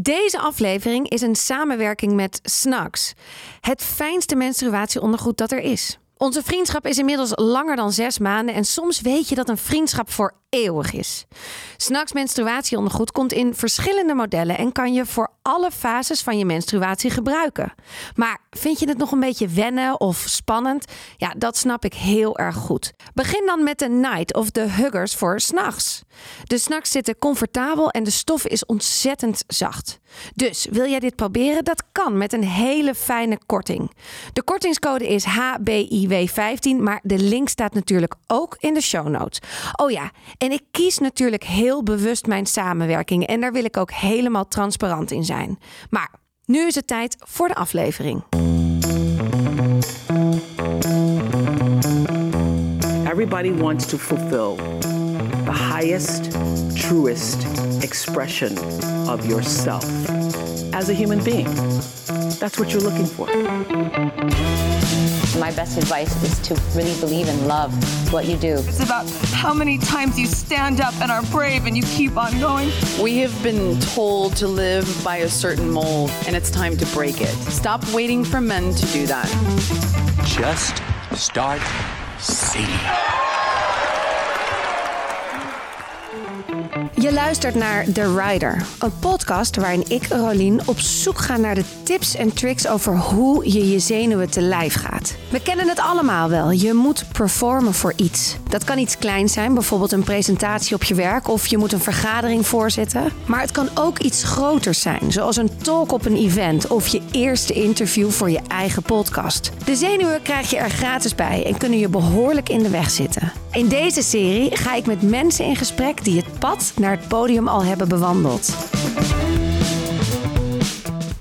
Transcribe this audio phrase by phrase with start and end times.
[0.00, 3.12] Deze aflevering is een samenwerking met Snacks,
[3.60, 5.98] het fijnste menstruatieondergoed dat er is.
[6.16, 10.10] Onze vriendschap is inmiddels langer dan zes maanden en soms weet je dat een vriendschap
[10.10, 11.26] voor eeuwig is.
[11.76, 17.10] Snacks menstruatieondergoed komt in verschillende modellen en kan je voor alle fases van je menstruatie
[17.10, 17.74] gebruiken.
[18.14, 20.84] Maar vind je het nog een beetje wennen of spannend?
[21.16, 22.92] Ja, dat snap ik heel erg goed.
[23.14, 26.02] Begin dan met de Night of the Huggers voor s'nachts.
[26.44, 29.98] De snacks zitten comfortabel en de stof is ontzettend zacht.
[30.34, 31.64] Dus wil jij dit proberen?
[31.64, 33.92] Dat kan met een hele fijne korting.
[34.32, 39.40] De kortingscode is HBIW15, maar de link staat natuurlijk ook in de show notes.
[39.76, 43.90] Oh ja, en ik kies natuurlijk heel bewust mijn samenwerking en daar wil ik ook
[43.90, 45.58] helemaal transparant in zijn.
[45.90, 46.10] Maar
[46.44, 48.22] nu is het tijd voor de aflevering.
[53.10, 54.56] Everybody wants to fulfill
[55.44, 56.30] the highest,
[56.74, 57.46] truest
[57.82, 58.58] expression
[59.08, 59.84] of yourself
[60.70, 61.48] as a human being.
[62.38, 63.28] That's what you're looking for.
[65.36, 67.72] My best advice is to really believe and love
[68.12, 68.54] what you do.
[68.58, 72.38] It's about how many times you stand up and are brave and you keep on
[72.40, 72.70] going.
[73.00, 77.20] We have been told to live by a certain mold, and it's time to break
[77.20, 77.34] it.
[77.50, 79.28] Stop waiting for men to do that.
[80.24, 80.82] Just
[81.14, 81.62] start
[82.18, 83.17] singing.
[87.08, 91.64] Je luistert naar The Rider, een podcast waarin ik, Rolien, op zoek ga naar de
[91.82, 95.14] tips en tricks over hoe je je zenuwen te lijf gaat.
[95.30, 96.50] We kennen het allemaal wel.
[96.50, 98.36] Je moet performen voor iets.
[98.48, 101.80] Dat kan iets kleins zijn, bijvoorbeeld een presentatie op je werk of je moet een
[101.80, 103.12] vergadering voorzitten.
[103.26, 107.02] Maar het kan ook iets groters zijn, zoals een talk op een event of je
[107.10, 109.50] eerste interview voor je eigen podcast.
[109.64, 113.32] De zenuwen krijg je er gratis bij en kunnen je behoorlijk in de weg zitten.
[113.52, 117.48] In deze serie ga ik met mensen in gesprek die het pad naar het podium
[117.48, 118.52] al hebben bewandeld.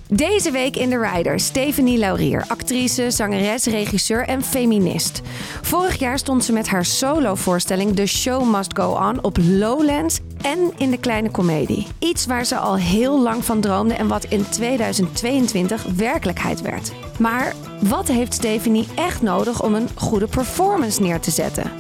[0.10, 5.22] Deze week in The Rider Stephanie Laurier, actrice, zangeres, regisseur en feminist.
[5.62, 10.72] Vorig jaar stond ze met haar solovoorstelling The Show Must Go On op Lowlands en
[10.78, 11.88] in de kleine komedie.
[12.00, 16.92] Iets waar ze al heel lang van droomde en wat in 2022 werkelijkheid werd.
[17.20, 21.72] Maar wat heeft Stephanie echt nodig om een goede performance neer te zetten?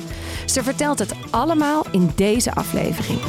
[0.50, 3.19] Ze vertelt het allemaal in deze aflevering.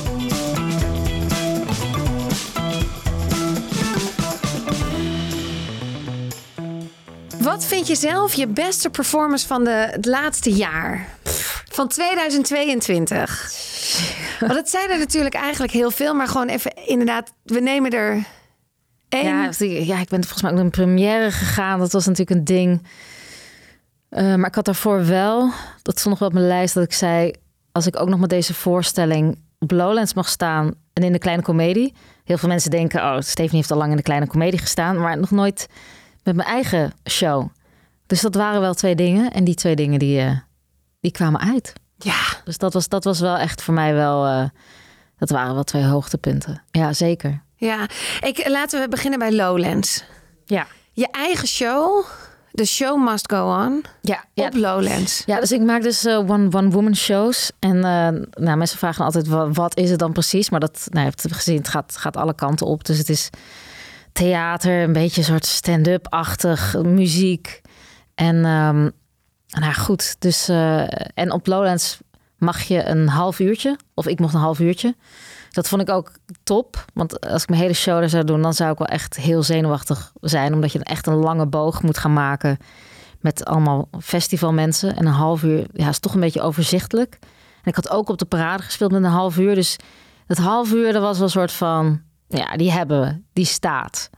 [7.41, 11.09] Wat vind je zelf je beste performance van de, het laatste jaar?
[11.71, 13.53] Van 2022.
[14.41, 18.25] Want het zijn er natuurlijk eigenlijk heel veel, maar gewoon even inderdaad, we nemen er
[19.09, 19.25] één.
[19.25, 21.79] Ja, ja, ik ben volgens mij ook naar een première gegaan.
[21.79, 22.83] Dat was natuurlijk een ding.
[24.11, 25.51] Uh, maar ik had daarvoor wel,
[25.83, 27.33] dat stond nog wel op mijn lijst, dat ik zei:
[27.73, 31.43] als ik ook nog met deze voorstelling op Lowlands mag staan en in de kleine
[31.43, 31.95] komedie.
[32.25, 35.19] Heel veel mensen denken: oh, Steven heeft al lang in de kleine komedie gestaan, maar
[35.19, 35.69] nog nooit
[36.23, 37.49] met mijn eigen show.
[38.07, 39.33] Dus dat waren wel twee dingen.
[39.33, 40.39] En die twee dingen die, uh,
[41.01, 41.73] die kwamen uit.
[41.97, 42.21] Ja.
[42.45, 44.27] Dus dat was, dat was wel echt voor mij wel.
[44.27, 44.45] Uh,
[45.17, 46.63] dat waren wel twee hoogtepunten.
[46.71, 47.43] Ja, zeker.
[47.57, 47.89] Ja,
[48.21, 50.05] ik, laten we beginnen bij Lowlands.
[50.45, 50.67] Ja.
[50.93, 52.05] Je eigen show.
[52.59, 53.85] The show must go on.
[54.01, 54.55] Ja, op.
[54.55, 55.23] Lowlands.
[55.27, 57.51] Ja, dus ik maak dus uh, one, one woman shows.
[57.59, 57.83] En uh,
[58.45, 60.51] nou, mensen vragen altijd wat, wat is het dan precies?
[60.51, 62.85] Maar dat, nou, je hebt gezien, het gaat, gaat alle kanten op.
[62.85, 63.31] Dus het is
[64.13, 67.61] theater, een beetje een soort stand-up-achtig muziek.
[68.15, 68.93] En um,
[69.49, 70.83] nou goed, dus uh,
[71.15, 71.99] en op Lowlands
[72.39, 74.95] mag je een half uurtje, of ik mocht een half uurtje.
[75.51, 76.11] Dat vond ik ook
[76.43, 79.17] top, want als ik mijn hele show er zou doen, dan zou ik wel echt
[79.17, 82.59] heel zenuwachtig zijn, omdat je echt een lange boog moet gaan maken
[83.21, 84.97] met allemaal festivalmensen.
[84.97, 87.19] En een half uur, ja, is toch een beetje overzichtelijk.
[87.63, 89.77] En ik had ook op de parade gespeeld met een half uur, dus
[90.27, 94.11] dat half uur, dat was wel een soort van, ja, die hebben we, die staat.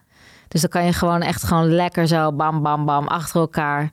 [0.48, 3.90] Dus dan kan je gewoon echt gewoon lekker zo bam, bam, bam achter elkaar.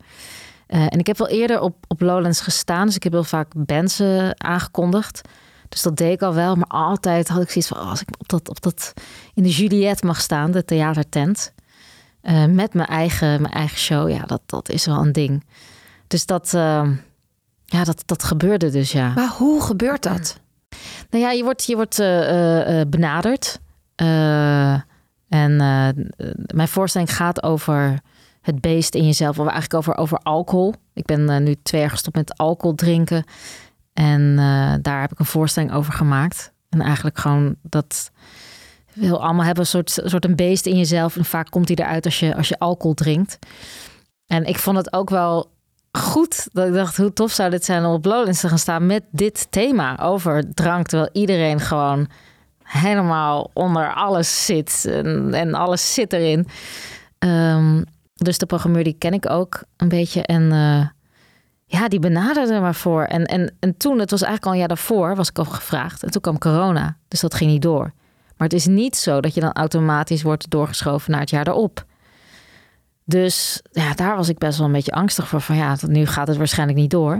[0.67, 2.85] Uh, en ik heb wel eerder op, op Lowlands gestaan.
[2.85, 5.21] Dus ik heb heel vaak bands uh, aangekondigd.
[5.69, 6.55] Dus dat deed ik al wel.
[6.55, 7.79] Maar altijd had ik zoiets van...
[7.79, 8.93] Oh, als ik op dat, op dat
[9.33, 11.53] in de Juliette mag staan, de theatertent...
[12.21, 15.43] Uh, met mijn eigen, mijn eigen show, ja, dat, dat is wel een ding.
[16.07, 16.49] Dus dat,
[17.65, 19.13] ja, dat, dat gebeurde dus, ja.
[19.13, 20.39] Maar hoe gebeurt dat?
[21.09, 21.97] Nou ja, je wordt, je wordt
[22.89, 23.59] benaderd...
[25.29, 25.55] En
[26.53, 27.99] mijn voorstelling gaat over
[28.41, 30.73] het beest in jezelf, of eigenlijk over, over alcohol.
[30.93, 33.23] Ik ben nu twee jaar gestopt met alcohol drinken.
[33.97, 36.51] En uh, daar heb ik een voorstelling over gemaakt.
[36.69, 38.11] En eigenlijk gewoon dat
[38.93, 41.17] wil allemaal hebben een soort, soort een beest in jezelf.
[41.17, 43.39] En vaak komt die eruit als je, als je alcohol drinkt.
[44.27, 45.51] En ik vond het ook wel
[45.91, 48.85] goed dat ik dacht, hoe tof zou dit zijn om op Lowlands te gaan staan
[48.85, 50.87] met dit thema over drank.
[50.87, 52.07] Terwijl iedereen gewoon
[52.63, 54.85] helemaal onder alles zit.
[54.89, 56.47] En, en alles zit erin.
[57.19, 57.81] Ehm,
[58.13, 60.21] dus de programmeur die ken ik ook een beetje.
[60.23, 60.87] En eh,
[61.69, 63.03] ja, die benaderde maar voor.
[63.03, 66.03] En, en, en toen, het was eigenlijk al een jaar daarvoor, was ik al gevraagd.
[66.03, 66.97] En toen kwam corona.
[67.07, 67.93] Dus dat ging niet door.
[68.37, 71.85] Maar het is niet zo dat je dan automatisch wordt doorgeschoven naar het jaar erop.
[73.03, 75.41] Dus ja, daar was ik best wel een beetje angstig voor.
[75.41, 77.17] Van ja, nu gaat het waarschijnlijk niet door.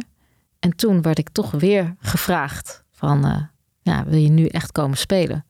[0.60, 3.26] En toen werd ik toch weer gevraagd van...
[3.26, 3.42] eh,
[3.82, 5.46] ja, wil je nu echt komen spelen?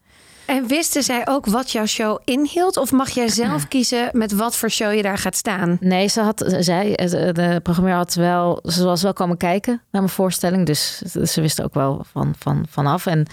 [0.48, 2.78] En wisten zij ook wat jouw show inhield?
[2.78, 5.78] Of mag jij zelf kiezen met wat voor show je daar gaat staan?
[5.80, 10.02] Nee, ze had, zij, eh, de programmeur had wel, ze was wel komen kijken naar
[10.02, 10.66] mijn voorstelling.
[10.66, 13.06] Dus ze wisten ook wel van, van, vanaf.
[13.06, 13.26] En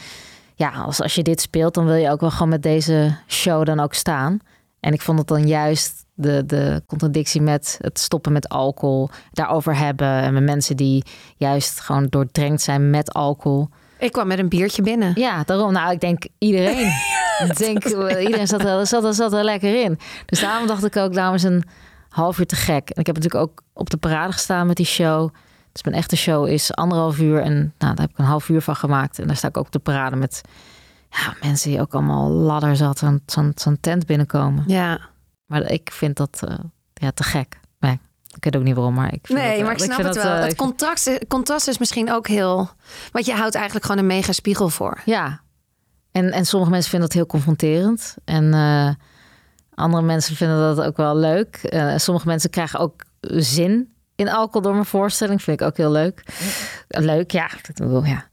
[0.54, 3.64] ja, als, als je dit speelt, dan wil je ook wel gewoon met deze show
[3.66, 4.38] dan ook staan.
[4.80, 9.76] En ik vond het dan juist de, de contradictie met het stoppen met alcohol, daarover
[9.76, 10.08] hebben.
[10.08, 11.04] En met mensen die
[11.36, 13.68] juist gewoon doordrenkt zijn met alcohol.
[13.98, 15.12] Ik kwam met een biertje binnen.
[15.14, 15.72] Ja, daarom.
[15.72, 16.92] Nou, ik denk iedereen.
[17.48, 19.98] ik denk, iedereen zat er, zat, er, zat er lekker in.
[20.26, 21.64] Dus daarom dacht ik ook, daarom is een
[22.08, 22.90] half uur te gek.
[22.90, 25.30] En ik heb natuurlijk ook op de parade gestaan met die show.
[25.72, 27.40] Dus mijn echte show is anderhalf uur.
[27.40, 29.18] En nou, daar heb ik een half uur van gemaakt.
[29.18, 30.40] En daar sta ik ook op de parade met
[31.10, 34.64] ja, mensen die ook allemaal ladders had zo'n zo'n zo'n tent binnenkomen.
[34.66, 34.98] Ja.
[35.46, 36.54] Maar ik vind dat eh,
[36.94, 37.60] ja, te gek.
[38.36, 40.14] Ik weet ook niet waarom, maar ik vind Nee, dat, maar ik eh, snap het
[40.14, 40.32] dat, wel.
[40.34, 42.70] eh, het contrast, contrast is misschien ook heel...
[43.12, 45.00] Want je houdt eigenlijk gewoon een mega spiegel voor.
[45.04, 45.40] Ja,
[46.12, 48.14] en, en sommige mensen vinden dat heel confronterend.
[48.24, 48.88] En eh,
[49.74, 51.56] andere mensen vinden dat ook wel leuk.
[51.56, 55.42] Eh, sommige mensen krijgen ook zin in alcohol door mijn voorstelling.
[55.42, 56.22] Vind ik ook heel leuk.
[56.88, 57.50] Leuk, ja.
[58.04, 58.24] Ja.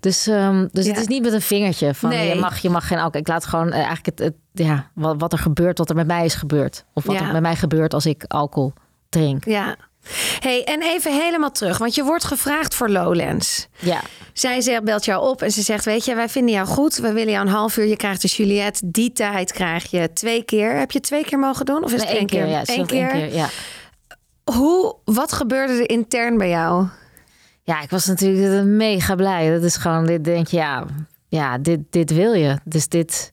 [0.00, 0.90] Dus, ehm, dus Ja.
[0.90, 2.28] het is niet met een vingertje van Nee.
[2.34, 3.20] je, mag, je mag geen alcohol.
[3.20, 6.06] Ik laat gewoon eh, eigenlijk het, het, ja, wat, wat er gebeurt, wat er met
[6.06, 6.84] mij is gebeurd.
[6.92, 7.26] Of wat Ja.
[7.26, 8.72] er met mij gebeurt als ik alcohol
[9.08, 9.44] drink.
[9.44, 9.76] Ja.
[10.40, 13.68] Hey, en even helemaal terug, want je wordt gevraagd voor Lowlands.
[13.78, 14.00] Ja.
[14.32, 16.96] Zij zegt, belt jou op en ze zegt: Weet je, wij vinden jou goed.
[16.96, 17.86] We willen jou een half uur.
[17.86, 18.90] Je krijgt de Juliette.
[18.90, 20.76] Die tijd krijg je twee keer.
[20.76, 21.84] Heb je twee keer mogen doen?
[21.84, 22.46] Of is Nee, het één keer?
[22.46, 23.48] Ja, Eén nog één keer, ja.
[24.44, 26.86] Hoe, wat gebeurde er intern bij jou?
[27.62, 29.50] Ja, ik was natuurlijk mega blij.
[29.50, 30.84] Dat is gewoon, dit denk je, ja,
[31.28, 32.58] ja dit, dit wil je.
[32.64, 33.32] Dus dit,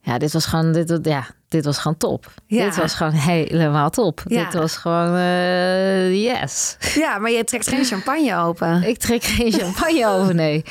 [0.00, 2.34] ja, dit was gewoon, dit, ja, dit was gewoon top.
[2.46, 2.64] Ja.
[2.64, 4.22] Dit was gewoon helemaal top.
[4.26, 4.44] Ja.
[4.44, 6.76] Dit was gewoon, eh, yes.
[6.94, 8.82] Ja, maar je trekt geen champagne open.
[8.88, 10.64] Ik trek geen champagne over, nee.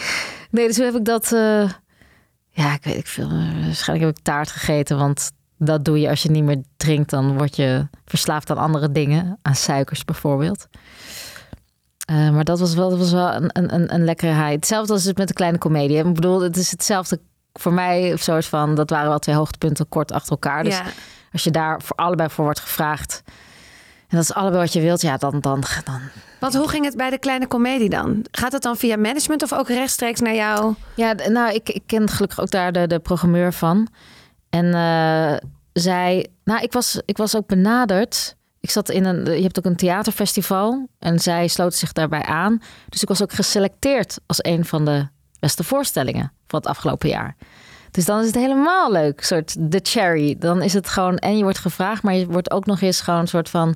[0.51, 1.69] Nee, dus hoe heb ik dat, eh,
[2.49, 3.29] ja, ik weet ik veel.
[3.63, 7.09] Waarschijnlijk heb ik taart gegeten, want dat doe je als je niet meer drinkt.
[7.09, 10.67] Dan word je verslaafd aan andere dingen, aan suikers bijvoorbeeld.
[12.05, 14.49] Eh, maar dat was wel, dat was wel een, een, een, high.
[14.49, 15.97] Hetzelfde als het met de kleine komedie.
[15.97, 17.19] Ik bedoel, het is hetzelfde
[17.59, 18.13] voor mij.
[18.13, 20.63] Of soort van, dat waren wel twee hoogtepunten kort achter elkaar.
[20.63, 20.83] Dus ja.
[21.31, 23.23] als je daar voor allebei voor wordt gevraagd.
[24.07, 26.01] En dat is allebei wat je wilt, ja, dan, dan, dan
[26.39, 28.25] Want hoe ging het bij de kleine komedie dan?
[28.31, 30.73] Gaat het dan via management of ook rechtstreeks naar jou?
[30.95, 33.87] Ja, nou, ik, ik ken gelukkig ook daar de, de programmeur van.
[34.49, 38.35] En eh, zij, nou, ik was, ik was ook benaderd.
[38.59, 42.61] Ik zat in een, je hebt ook een theaterfestival en zij sloot zich daarbij aan.
[42.89, 45.07] Dus ik was ook geselecteerd als een van de
[45.39, 47.35] beste voorstellingen van het afgelopen jaar.
[47.91, 50.35] Dus dan is het helemaal leuk, soort de cherry.
[50.39, 53.19] Dan is het gewoon, en je wordt gevraagd, maar je wordt ook nog eens gewoon
[53.19, 53.75] een soort van,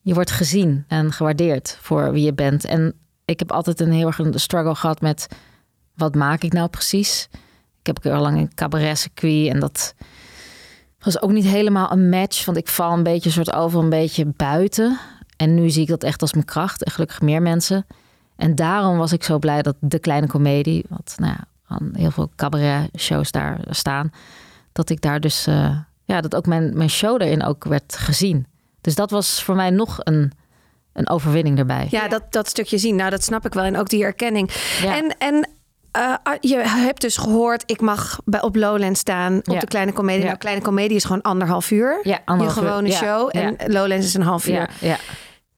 [0.00, 2.64] je wordt gezien en gewaardeerd voor wie je bent.
[2.64, 2.94] En
[3.24, 5.28] ik heb altijd een heel erg een struggle gehad met
[5.94, 7.28] wat maak ik nou precies?
[7.80, 9.94] Ik heb heel lang een cabaret circuit en dat
[10.98, 14.26] was ook niet helemaal een match, want ik val een beetje soort over een beetje
[14.36, 14.98] buiten.
[15.36, 17.86] En nu zie ik dat echt als mijn kracht en gelukkig meer mensen.
[18.36, 22.10] En daarom was ik zo blij dat de kleine komedie, wat nou ja, aan heel
[22.10, 24.12] veel cabaret shows daar staan,
[24.72, 28.46] dat ik daar dus eh, ja, dat ook mijn, mijn show erin ook werd gezien.
[28.80, 30.32] Dus dat was voor mij nog een,
[30.92, 31.86] een overwinning erbij.
[31.90, 32.96] Ja, Dat, dat stukje zien.
[32.96, 33.64] Nou, dat snap ik wel.
[33.64, 34.50] En ook die erkenning.
[34.82, 34.96] Ja.
[34.96, 35.48] En, en
[35.90, 39.58] eh, je hebt dus gehoord, ik mag bij, op Lowlands staan op Ja.
[39.60, 40.20] de kleine komedie.
[40.20, 40.26] Ja.
[40.26, 42.00] Nou, kleine komedie is gewoon anderhalf uur.
[42.02, 43.28] Ja, anderhalf je gewone show.
[43.32, 43.56] En.
[43.66, 44.70] Lowlands is een half uur.
[44.80, 44.96] ja,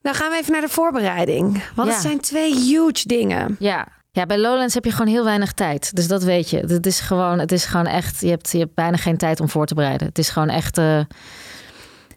[0.06, 1.62] Nou gaan we even naar de voorbereiding.
[1.74, 1.94] Want Ja.
[1.94, 3.56] het zijn twee huge dingen.
[3.58, 3.86] Ja.
[4.10, 5.94] ja, bij Lowlands heb je gewoon heel weinig tijd.
[5.96, 6.58] Dus dat weet je.
[6.58, 9.48] Het is gewoon, het is gewoon echt, je hebt, je hebt bijna geen tijd om
[9.48, 10.06] voor te bereiden.
[10.06, 11.00] Het is gewoon echt, eh,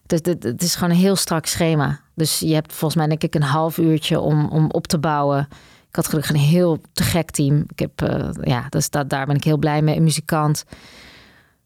[0.07, 1.99] het, is, het, het is gewoon een heel strak schema.
[2.15, 5.47] Dus je hebt volgens mij denk ik een half uurtje om, om op te bouwen.
[5.89, 7.63] Ik had gelukkig een heel te gek team.
[7.67, 9.95] Ik heb, eh, ja, dus dat, daar ben ik heel blij mee.
[9.95, 10.63] Een muzikant.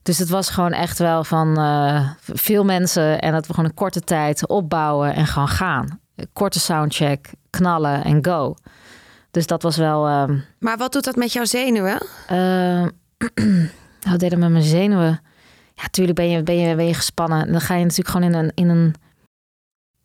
[0.02, 3.76] Dus het was gewoon echt wel van eh, veel mensen en dat we gewoon een
[3.76, 6.02] korte tijd opbouwen en gewoon gaan.
[6.34, 8.56] Korte soundcheck, knallen en go.
[9.32, 10.08] Dus dat was wel.
[10.08, 12.02] ehm Maar wat doet dat met jouw zenuwen?
[12.28, 12.88] eh,
[14.10, 15.22] wat deed dat met mijn zenuwen?
[15.74, 17.46] Ja, tuurlijk ben je, ben je, ben je gespannen.
[17.46, 18.96] En dan ga je natuurlijk gewoon in een, in een,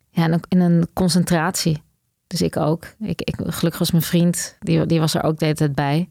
[0.09, 1.83] ja, in een, in een concentratie.
[2.27, 2.85] Dus ik ook.
[2.99, 6.09] Ik, ik, gelukkig was mijn vriend, die, die was er ook de hele tijd bij.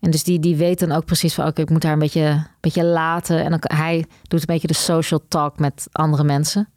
[0.00, 1.46] En dus die, die weet dan ook precies van...
[1.46, 3.44] oké, ik moet haar een beetje, beetje laten.
[3.44, 6.68] En dan, hij doet een beetje de social talk met andere mensen.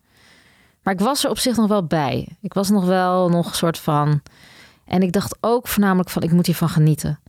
[0.87, 2.37] Maar ik was er op zich nog wel bij.
[2.41, 4.21] Ik was nog wel nog een soort van...
[4.85, 6.21] En ik dacht ook voornamelijk van...
[6.21, 7.19] ik moet hiervan genieten.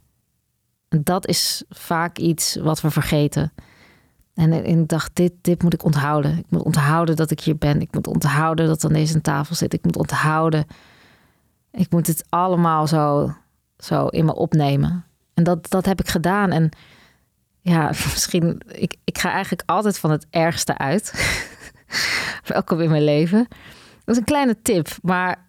[0.89, 3.53] En dat is vaak iets wat we vergeten.
[4.35, 6.39] En, ik dacht, dit, dit moet ik onthouden.
[6.39, 7.81] Ik moet onthouden dat ik hier ben.
[7.81, 9.73] Ik moet onthouden dat aan deze tafel zit.
[9.73, 10.67] Ik moet onthouden.
[11.71, 13.35] Ik moet het allemaal zo,
[13.79, 15.05] zo in me opnemen.
[15.35, 16.51] En dat, dat heb ik gedaan.
[16.51, 16.69] En
[17.61, 21.13] ja, misschien, ik, ik ga eigenlijk altijd van het ergste uit.
[22.55, 23.47] Welkom in mijn leven.
[24.05, 25.47] Dat is een kleine tip, maar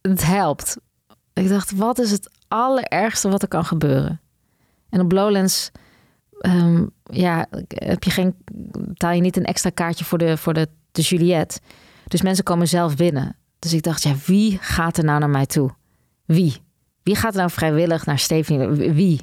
[0.00, 0.76] het helpt.
[1.32, 4.20] Ik dacht, wat is het allerergste wat er kan gebeuren?
[4.88, 5.70] En op Lowlands
[6.40, 8.34] ehm, ja, heb je geen,
[8.78, 11.60] betaal je niet een extra kaartje voor de, voor de, de Juliette.
[12.06, 13.36] Dus mensen komen zelf binnen.
[13.58, 15.70] Dus ik dacht, ja, wie gaat er nou naar mij toe?
[16.24, 16.56] Wie?
[17.02, 18.92] Wie gaat er nou vrijwillig naar Stephanie?
[18.92, 19.20] Wie?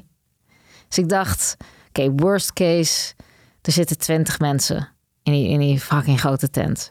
[0.88, 1.56] Dus ik dacht,
[1.88, 3.14] oké, worst case,
[3.62, 4.88] er zitten twintig mensen
[5.32, 6.90] in die, in die fucking grote tent.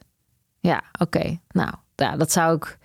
[0.59, 1.39] Ja, oké.
[1.51, 2.77] Nou, ja, dat zou ik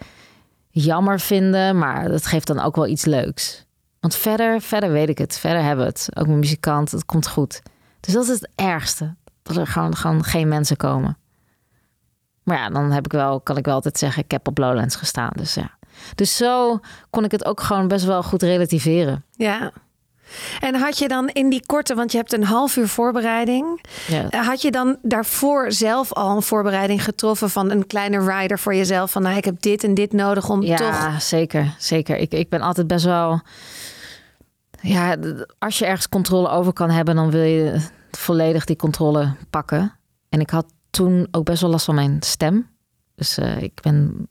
[0.71, 3.65] jammer vinden, maar dat geeft dan ook wel iets leuks.
[4.01, 5.39] Want verder, verder weet ik het.
[5.39, 6.09] Verder hebben we het.
[6.15, 7.63] Ook mijn muzikant, het komt goed.
[8.01, 9.15] Dus dat is het ergste.
[9.43, 11.19] Dat er gewoon, gewoon geen mensen komen.
[12.43, 14.97] Maar ja, dan heb ik wel, kan ik wel altijd zeggen, ik heb op Lowlands
[14.97, 15.33] gestaan.
[15.35, 15.71] Dus ja.
[16.15, 16.81] Dus zo
[17.11, 19.25] kon ik het ook gewoon best wel goed relativeren.
[19.31, 19.73] Ja.
[20.61, 23.81] En had je dan in die korte, want je hebt een half uur voorbereiding.
[24.09, 24.43] Ja.
[24.43, 29.11] Had je dan daarvoor zelf al een voorbereiding getroffen van een kleine rider voor jezelf?
[29.11, 31.23] Van nou, ik heb dit en dit nodig om Ja, toch.
[31.23, 31.75] zeker.
[31.79, 32.17] Zeker.
[32.17, 33.41] Ik, ik ben altijd best wel.
[34.81, 35.17] Ja,
[35.59, 39.93] als je ergens controle over kan hebben, dan wil je volledig die controle pakken.
[40.29, 42.71] En ik had toen ook best wel last van mijn stem.
[43.15, 44.29] Dus eh, ik ben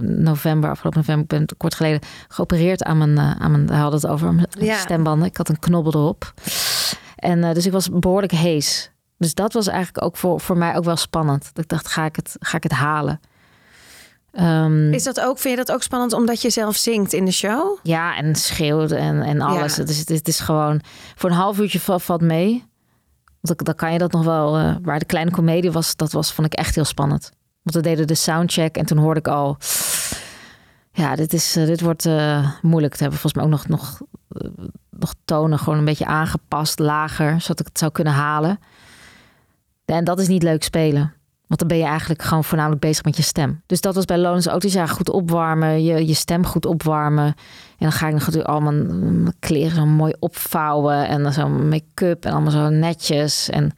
[0.00, 4.00] november, afgelopen november, ik ben kort geleden geopereerd aan mijn, eh, aan mijn, we hadden
[4.00, 4.76] het over mijn Ja.
[4.78, 5.28] stembanden.
[5.28, 6.32] Ik had een knobbel erop.
[7.16, 8.90] En eh, dus ik was behoorlijk hees.
[9.18, 11.50] Dus dat was eigenlijk ook voor, voor mij ook wel spannend.
[11.54, 13.20] Dat ik dacht, ga ik het, ga ik het halen?
[14.32, 17.30] Ehm, Is dat ook, vind je dat ook spannend omdat je zelf zingt in de
[17.32, 17.78] show?
[17.82, 19.74] Ja, en schreeuwt en, en alles.
[19.76, 19.80] Ja.
[19.82, 20.80] Het, is, het is gewoon
[21.14, 22.64] voor een half uurtje val- valt mee.
[23.40, 24.56] Want dan, kan je dat nog wel.
[24.56, 27.30] eh, waar de kleine komedie was, dat was, vond ik echt heel spannend.
[27.66, 29.56] Want we deden de soundcheck en toen hoorde ik al.
[30.92, 33.18] Ja, dit, is, eh, dit wordt eh, moeilijk te hebben.
[33.18, 34.50] Volgens mij ook nog, nog, eh,
[34.90, 38.58] nog tonen gewoon een beetje aangepast, lager, zodat ik het zou kunnen halen.
[39.84, 41.12] En dat is niet leuk spelen.
[41.46, 43.62] Want dan ben je eigenlijk gewoon voornamelijk bezig met je stem.
[43.66, 44.60] Dus dat was bij Lonens ook.
[44.60, 47.26] Dus ja, goed opwarmen, je, je stem goed opwarmen.
[47.26, 47.34] En
[47.78, 51.08] dan ga ik natuurlijk allemaal mijn kleren zo mooi opvouwen.
[51.08, 53.50] En dan zo make-up en allemaal zo netjes.
[53.50, 53.72] En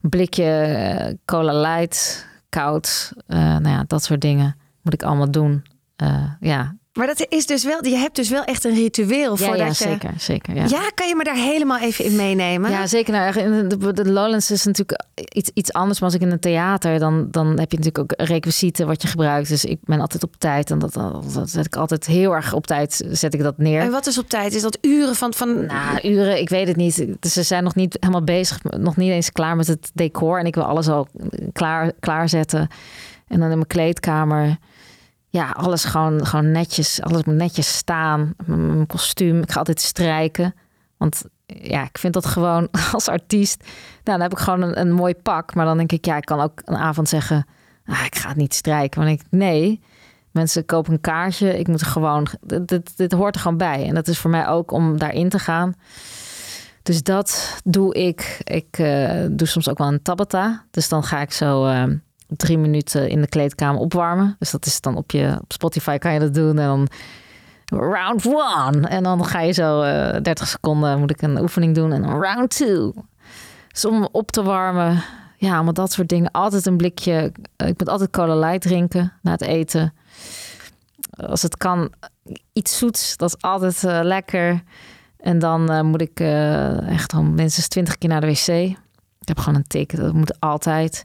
[0.00, 2.26] blikje cola light,
[3.26, 5.64] Eh, nou ja, dat soort dingen moet ik allemaal doen.
[5.96, 6.76] Eh, ja.
[6.96, 9.66] Maar dat is dus wel, je hebt dus wel echt een ritueel Ja, voordat ja,
[9.66, 9.74] je.
[9.74, 10.54] zeker, zeker.
[10.54, 10.64] Ja.
[10.68, 12.70] Ja, kan je me daar helemaal even in meenemen?
[12.70, 13.12] Ja, zeker.
[13.12, 16.00] Nou, de, de Lowlands is natuurlijk iets, iets anders.
[16.00, 19.08] Maar als ik in een theater, dan, dan heb je natuurlijk ook requisieten wat je
[19.08, 19.48] gebruikt.
[19.48, 20.70] Dus ik ben altijd op tijd.
[20.70, 20.92] En dat,
[21.32, 23.80] dat zet ik altijd heel erg op tijd, zet ik dat neer.
[23.80, 24.54] En wat is op tijd?
[24.54, 25.34] Is dat uren van.
[25.34, 25.66] van...
[25.66, 27.06] Nou, uren, ik weet het niet.
[27.20, 30.38] Dus ze zijn nog niet helemaal bezig, nog niet eens klaar met het decor.
[30.38, 31.08] En ik wil alles al
[31.52, 32.68] klaar, klaarzetten.
[33.28, 34.56] En dan in mijn kleedkamer.
[35.36, 37.02] Ja, alles gewoon, gewoon netjes.
[37.02, 38.34] Alles moet netjes staan.
[38.46, 39.42] Mijn kostuum.
[39.42, 40.54] Ik ga altijd strijken.
[40.96, 43.60] Want ja, ik vind dat gewoon als artiest.
[44.04, 45.54] Nou, dan heb ik gewoon een, een mooi pak.
[45.54, 47.46] Maar dan denk ik, ja, ik kan ook een avond zeggen.
[47.86, 49.00] Ah, ik ga het niet strijken.
[49.00, 49.80] Maar ik, nee.
[50.30, 51.58] Mensen kopen een kaartje.
[51.58, 52.26] Ik moet gewoon.
[52.40, 53.86] Dit, dit, hoort er gewoon bij.
[53.86, 55.74] En dat is voor mij ook om daarin te gaan.
[56.82, 58.40] Dus dat doe ik.
[58.44, 60.64] Ik eh, doe soms ook wel een tabata.
[60.70, 61.84] Dus dan ga ik zo eh,
[62.28, 64.36] drie minuten in de kleedkamer opwarmen.
[64.38, 66.58] Dus dat is dan op je op Spotify kan je dat doen.
[66.58, 66.88] En dan
[67.64, 68.88] round one.
[68.88, 71.92] En dan ga je zo eh 30 seconden moet ik een oefening doen.
[71.92, 72.92] En dan round two.
[73.72, 75.02] Dus om op te warmen.
[75.36, 76.30] Ja, allemaal dat soort dingen.
[76.30, 77.32] Altijd een blikje.
[77.56, 79.94] eh, Ik moet altijd cola light drinken na het eten.
[81.10, 81.92] Als het kan,
[82.52, 83.16] iets zoets.
[83.16, 84.62] Dat is altijd eh, lekker.
[85.18, 86.20] En dan moet ik
[86.88, 88.46] echt al minstens twintig keer naar de wc.
[89.20, 91.04] Ik heb gewoon een tik, dat moet altijd.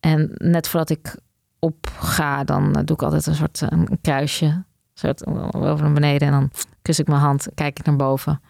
[0.00, 1.16] En net voordat ik
[1.58, 4.44] opga, dan eh, doe ik altijd een soort eh, een kruisje.
[4.46, 4.64] Een
[4.94, 6.28] soort over naar beneden.
[6.28, 6.50] En dan
[6.82, 8.40] kus ik mijn hand, kijk ik naar boven.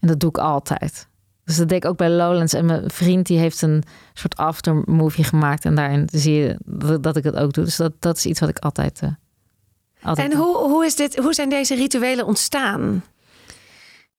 [0.00, 1.08] En dat doe ik altijd.
[1.44, 2.52] Dus dat deed ik ook bij Lowlands.
[2.52, 5.64] En mijn vriend die heeft een soort aftermovie gemaakt.
[5.64, 7.64] En daarin zie je dat- dat ik het ook doe.
[7.64, 9.00] Dus dat, dat is iets wat ik altijd...
[9.02, 9.10] eh,
[10.02, 13.04] altijd En hoe, hoe, is dit, hoe zijn deze rituelen ontstaan?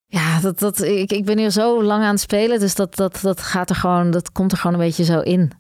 [0.05, 3.19] Ja, dat, dat, ik, ik ben hier zo lang aan het spelen, dus dat, dat,
[3.21, 5.51] dat gaat er gewoon, dat komt er gewoon een beetje zo in.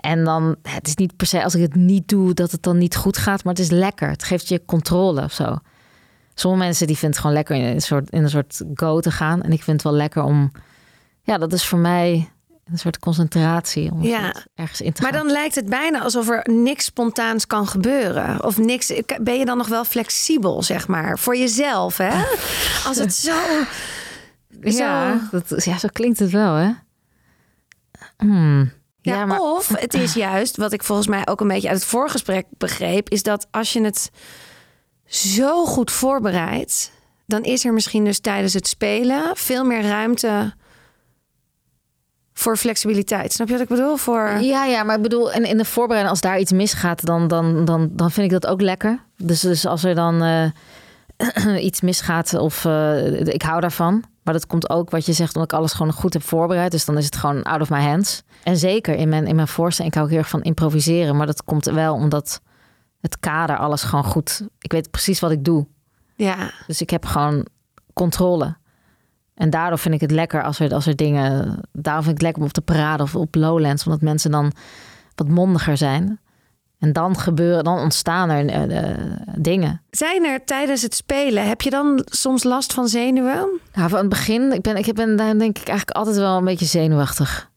[0.00, 2.78] En dan, het is niet per se als ik het niet doe, dat het dan
[2.78, 4.08] niet goed gaat, maar het is lekker.
[4.08, 5.56] Het geeft je controle of zo.
[6.34, 9.10] Sommige mensen die vinden het gewoon lekker in een soort, in een soort go te
[9.10, 9.42] gaan.
[9.42, 10.52] En ik vind het wel lekker om...
[11.22, 12.28] Ja, dat is voor mij
[12.64, 13.92] een soort concentratie.
[13.92, 14.34] Om Ja.
[14.54, 15.22] ergens in te Maar gaan.
[15.22, 18.44] dan lijkt het bijna alsof er niks spontaans kan gebeuren.
[18.44, 18.92] Of niks.
[19.22, 22.22] Ben je dan nog wel flexibel, zeg maar, voor jezelf, hè?
[22.88, 23.34] Als het zo.
[24.60, 26.70] ja, zo- dat, ja, zo klinkt het wel, hè?
[28.16, 28.70] Hmm.
[29.08, 31.78] Ja, Ja, maar Of het is juist, wat ik volgens mij ook een beetje uit
[31.78, 34.10] het voorgesprek begreep, is dat als je het
[35.06, 36.92] zo goed voorbereidt,
[37.26, 40.54] dan is er misschien dus tijdens het spelen veel meer ruimte
[42.38, 43.32] voor flexibiliteit.
[43.32, 43.96] Snap je wat ik bedoel?
[43.96, 44.38] Voor...
[44.40, 47.64] Ja, ja, maar ik bedoel, en in de voorbereiding, als daar iets misgaat, dan, dan,
[47.64, 49.04] dan, dan vind ik dat ook lekker.
[49.16, 54.04] Dus, dus als er dan eh, iets misgaat, of eh, ik hou daarvan.
[54.28, 56.70] Maar dat komt ook, wat je zegt, omdat ik alles gewoon goed heb voorbereid.
[56.70, 58.22] Dus dan is het gewoon out of my hands.
[58.42, 61.16] En zeker in mijn, in mijn voorstelling, ik hou heel erg van improviseren.
[61.16, 62.40] Maar dat komt wel omdat
[63.00, 64.48] het kader, alles gewoon goed.
[64.60, 65.66] Ik weet precies wat ik doe.
[66.14, 66.50] Ja.
[66.66, 67.46] Dus ik heb gewoon
[67.92, 68.56] controle.
[69.34, 71.60] En daardoor vind ik het lekker als er, als er dingen.
[71.72, 74.52] Daarom vind ik het lekker om op de parade of op Lowlands, omdat mensen dan
[75.14, 76.20] wat mondiger zijn.
[76.78, 78.96] En dan gebeuren, dan ontstaan er eh, eh,
[79.36, 79.82] dingen.
[79.90, 83.60] Zijn er tijdens het spelen, heb je dan soms last van zenuwen?
[83.72, 86.44] Nou, van het begin, ik ben, ik ben daar denk ik eigenlijk altijd wel een
[86.44, 87.50] beetje zenuwachtig.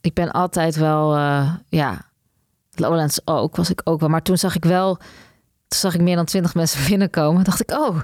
[0.00, 2.10] Ik ben altijd wel, eh, ja,
[2.74, 4.08] Lowlands ook, was ik ook wel.
[4.08, 4.96] Maar toen zag ik wel,
[5.68, 7.44] toen zag ik meer dan twintig mensen binnenkomen.
[7.44, 7.96] dacht ik, oh,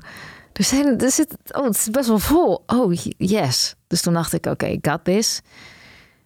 [0.52, 2.62] er, zijn, er zit, oh, het is best wel vol.
[2.66, 3.74] Oh, yes.
[3.86, 5.40] Dus toen dacht ik, oké, ik got this.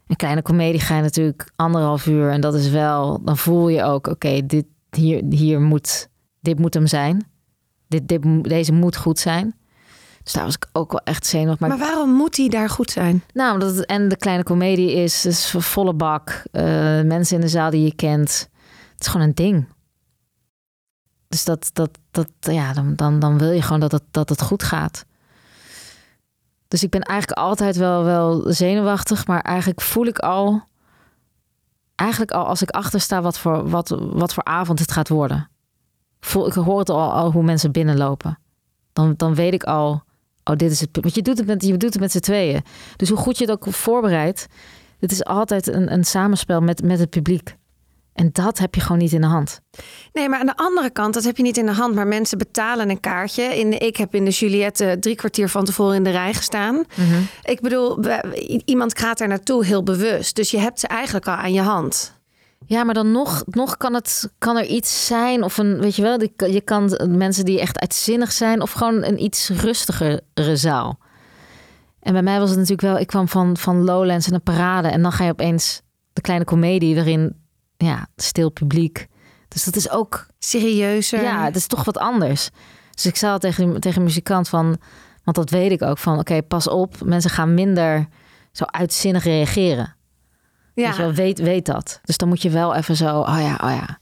[0.07, 2.31] Een kleine komedie ga je natuurlijk anderhalf uur.
[2.31, 6.09] En dat is wel, dan voel je ook, oké, dit hier, hier moet,
[6.41, 7.27] dit moet hem zijn.
[7.89, 9.55] Dit, dit, deze moet goed zijn.
[10.23, 11.69] Dus daar was ik ook wel echt zenuwachtig.
[11.69, 13.23] Maar, Maar waarom moet die daar goed zijn?
[13.33, 16.43] nou, omdat het en de kleine komedie is, volle bak.
[16.53, 16.63] eh,
[17.03, 18.49] mensen in de zaal die je kent.
[18.93, 19.67] Het is gewoon een ding.
[21.29, 24.43] Dus dat, dat, dat ja, dan, dan, dan wil je gewoon dat het, dat het
[24.43, 25.05] goed gaat.
[26.75, 30.63] Dus ik ben eigenlijk altijd wel, wel zenuwachtig, maar eigenlijk voel ik al,
[31.95, 35.49] eigenlijk al als ik achter sta wat voor, wat, wat voor avond het gaat worden.
[36.21, 38.39] Voel, ik hoor het al, al hoe mensen binnenlopen.
[38.93, 40.03] Dan, dan weet ik al,
[40.45, 40.89] oh, dit is het.
[41.01, 42.63] Want je doet het met, je doet het met z'n tweeën.
[42.97, 44.47] Dus hoe goed je het ook voorbereidt,
[44.99, 47.57] het is altijd een, een samenspel met, met het publiek.
[48.15, 49.61] En dat heb je gewoon niet in de hand.
[50.13, 51.95] Nee, maar aan de andere kant, dat heb je niet in de hand.
[51.95, 53.43] Maar mensen betalen een kaartje.
[53.43, 56.85] In de, ik heb in de Juliette drie kwartier van tevoren in de rij gestaan.
[57.43, 57.99] Ik bedoel,
[58.65, 60.37] iemand gaat daar naartoe heel bewust.
[60.37, 62.13] Dus je hebt ze eigenlijk al aan je hand.
[62.67, 65.43] Ja, maar dan nog, nog kan, het, kan er iets zijn.
[65.43, 68.63] Of een, weet je wel, die- je kan mensen die echt uitzinnig zijn.
[68.63, 70.23] Of gewoon een iets rustigere
[70.57, 70.99] zaal.
[72.01, 74.89] En bij mij was het natuurlijk wel, ik kwam van, van Lowlands en een parade.
[74.89, 77.37] En dan ga je opeens de kleine komedie waarin,
[77.85, 79.07] ja, stil publiek.
[79.49, 81.23] Dus dat is ook, Serieuzer.
[81.23, 82.51] ja, het is toch wat anders.
[82.91, 84.79] Dus ik zei al tegen, tegen een muzikant van,
[85.25, 88.09] want dat weet ik ook van, oké, pas op, mensen gaan minder
[88.53, 89.97] zo uitzinnig reageren.
[90.75, 90.87] ja.
[90.87, 92.01] Weet, je wel, weet, weet dat.
[92.05, 93.99] Dus dan moet je wel even zo, oh ja, oh ja.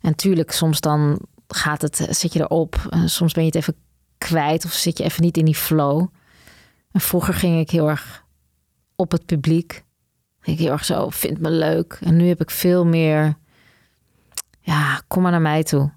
[0.00, 2.86] En tuurlijk, soms dan gaat het, zit je erop.
[2.90, 3.76] En soms ben je het even
[4.18, 6.06] kwijt of zit je even niet in die flow.
[6.90, 8.24] En vroeger ging ik heel erg
[8.96, 9.84] op het publiek.
[10.42, 11.98] Ik heel erg zo, vind me leuk.
[12.00, 13.34] En nu heb ik veel meer,
[14.60, 15.92] ja, kom maar naar mij toe.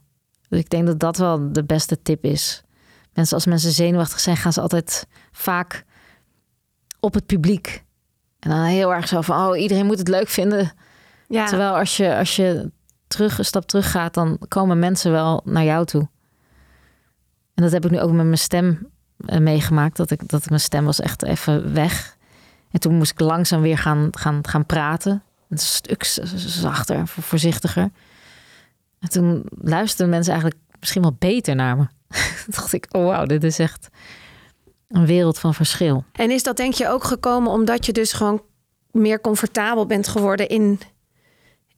[0.50, 2.64] Dus ik denk dat dat wel de beste tip is.
[3.14, 5.86] Mensen, als mensen zenuwachtig zijn, gaan ze altijd vaak
[7.00, 7.84] op het publiek.
[8.40, 10.72] En dan heel erg zo van, oh, iedereen moet het leuk vinden.
[11.28, 11.46] ja.
[11.46, 12.72] Terwijl als je, als je
[13.08, 16.10] terug, een stap terug gaat, dan komen mensen wel naar jou toe.
[17.54, 18.88] En dat heb ik nu ook met mijn stem
[19.26, 19.98] eh, meegemaakt.
[19.98, 22.18] Dat, ik, dat mijn stem was echt even weg.
[22.76, 25.24] En toen moest ik langzaam weer gaan, gaan, gaan praten.
[25.50, 26.04] Een stuk
[26.36, 27.90] zachter, vo- voorzichtiger.
[29.00, 31.88] En toen luisterden mensen eigenlijk misschien wel beter naar me.
[32.44, 33.88] toen dacht ik, oh wauw, dit is echt
[34.88, 36.04] een wereld van verschil.
[36.12, 38.42] En is dat denk je ook gekomen omdat je dus gewoon
[38.92, 40.80] meer comfortabel bent geworden in,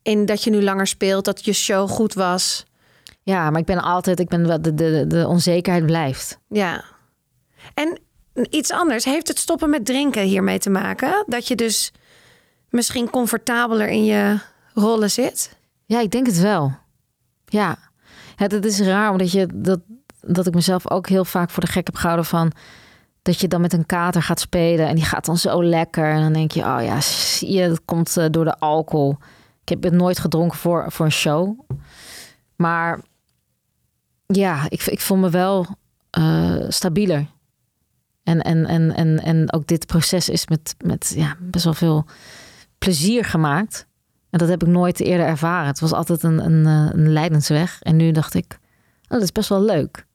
[0.02, 2.66] in dat je nu langer speelt, dat je show goed was?
[3.24, 6.40] Ja, maar ik ben altijd, ik ben wel, de, de, de onzekerheid blijft.
[6.50, 6.84] Ja.
[7.74, 8.00] En
[8.50, 11.24] iets anders, heeft het stoppen met drinken hiermee te maken?
[11.28, 11.92] Dat je dus
[12.70, 14.40] misschien comfortabeler in je
[14.74, 15.58] rollen zit?
[15.86, 16.72] Ja, ik denk het wel.
[17.46, 17.78] Ja.
[18.36, 19.80] Het, is raar omdat je dat,
[20.22, 22.52] dat ik mezelf ook heel vaak voor de gek heb gehouden van
[23.22, 26.22] dat je dan met een kater gaat spelen en die gaat dan zo lekker en
[26.22, 29.18] dan denk je, oh ja, zie je, komt eh, door de alcohol.
[29.62, 31.60] Ik heb het nooit gedronken voor, voor een show,
[32.56, 33.02] maar
[34.26, 35.66] ja, ik, ik voel me wel
[36.10, 37.26] eh, stabieler.
[38.28, 42.06] En, en, en, en, en ook dit proces is met, met ja, best wel veel
[42.78, 43.88] plezier gemaakt.
[44.30, 45.68] En dat heb ik nooit eerder ervaren.
[45.68, 47.82] Het was altijd een, een, eh, een leidensweg.
[47.82, 48.60] En nu dacht ik,
[49.04, 50.06] oh, dat is best wel leuk.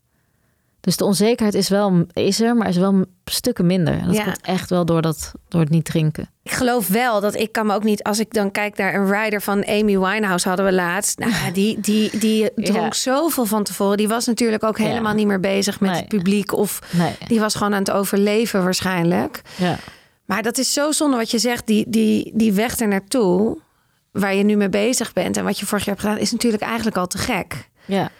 [0.82, 3.98] Dus de onzekerheid is, wel, is er, maar is wel stukken minder.
[3.98, 4.22] En dat Ja.
[4.24, 6.28] komt echt wel door, dat, door het niet drinken.
[6.42, 9.12] Ik geloof wel dat ik kan me ook niet, als ik dan kijk naar een
[9.22, 11.18] rider van Amy Winehouse hadden we laatst.
[11.18, 12.98] Nou, die, die, die dronk Ja.
[13.00, 13.96] zoveel van tevoren.
[13.96, 14.84] Die was natuurlijk ook Ja.
[14.84, 15.98] helemaal niet meer bezig met Nee.
[16.00, 16.52] het publiek.
[16.52, 17.12] Of Nee.
[17.26, 19.42] die was gewoon aan het overleven waarschijnlijk.
[19.56, 19.78] Ja.
[20.24, 21.66] Maar dat is zo zonde wat je zegt.
[21.66, 23.58] Die, die, die weg er naartoe,
[24.12, 26.62] waar je nu mee bezig bent en wat je vorig jaar hebt gedaan, is natuurlijk
[26.62, 27.68] eigenlijk al te gek.
[27.84, 28.10] Ja.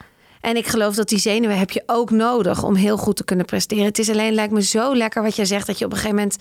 [0.42, 3.46] En ik geloof dat die zenuwen heb je ook nodig om heel goed te kunnen
[3.46, 3.84] presteren.
[3.84, 6.16] Het is alleen lijkt me zo lekker wat jij zegt dat je op een gegeven
[6.16, 6.36] moment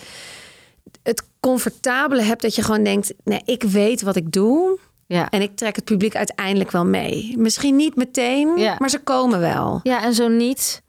[1.03, 5.29] het comfortabele hebt dat je gewoon denkt, nee, ik weet wat ik doe Ja.
[5.29, 7.33] en ik trek het publiek uiteindelijk wel mee.
[7.37, 8.75] Misschien niet meteen, Ja.
[8.79, 9.79] maar ze komen wel.
[9.83, 10.81] ja, en zo niet.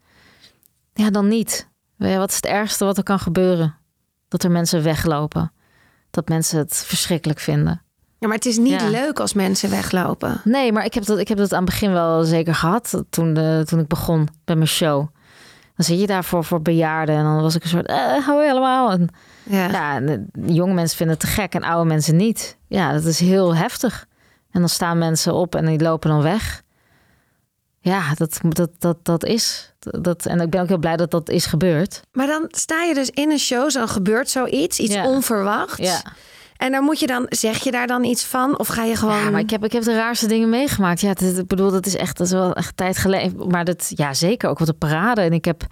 [0.93, 1.67] Ja, dan niet.
[1.97, 3.75] Je, Wat is het ergste wat er kan gebeuren?
[4.27, 5.51] Dat er mensen weglopen.
[6.11, 7.81] Dat mensen het verschrikkelijk vinden.
[8.23, 8.89] Ja, maar het is niet Ja.
[8.89, 10.41] leuk als mensen weglopen.
[10.43, 13.03] Nee, maar ik heb dat, ik heb dat aan het begin wel zeker gehad.
[13.09, 15.07] Toen, de, toen ik begon bij mijn show.
[15.75, 17.15] Dan zit je daar voor, voor bejaarden.
[17.15, 18.91] En dan was ik een soort, eh, hou helemaal.
[18.91, 19.07] En,
[19.43, 19.69] Ja.
[19.69, 22.57] ja, en jonge mensen vinden het te gek en oude mensen niet.
[22.67, 24.05] Ja, dat is heel heftig.
[24.51, 26.61] En dan staan mensen op en die lopen dan weg.
[27.79, 29.73] Ja, dat, dat, dat, dat is.
[29.79, 32.01] Dat, en ik ben ook heel blij dat dat is gebeurd.
[32.11, 35.07] Maar dan sta je dus in een show, zo gebeurt zoiets, iets Ja.
[35.07, 35.77] onverwachts.
[35.77, 36.01] Ja.
[36.63, 38.59] En dan moet je dan, zeg je daar dan iets van?
[38.59, 39.17] Of ga je gewoon...
[39.17, 41.01] Ja, maar ik heb, ik heb de raarste dingen meegemaakt.
[41.01, 43.47] Ja, ik bedoel, dat is echt, dat is wel echt tijd geleden.
[43.47, 45.21] Maar dat, ja, zeker ook wat de parade.
[45.21, 45.65] En ik heb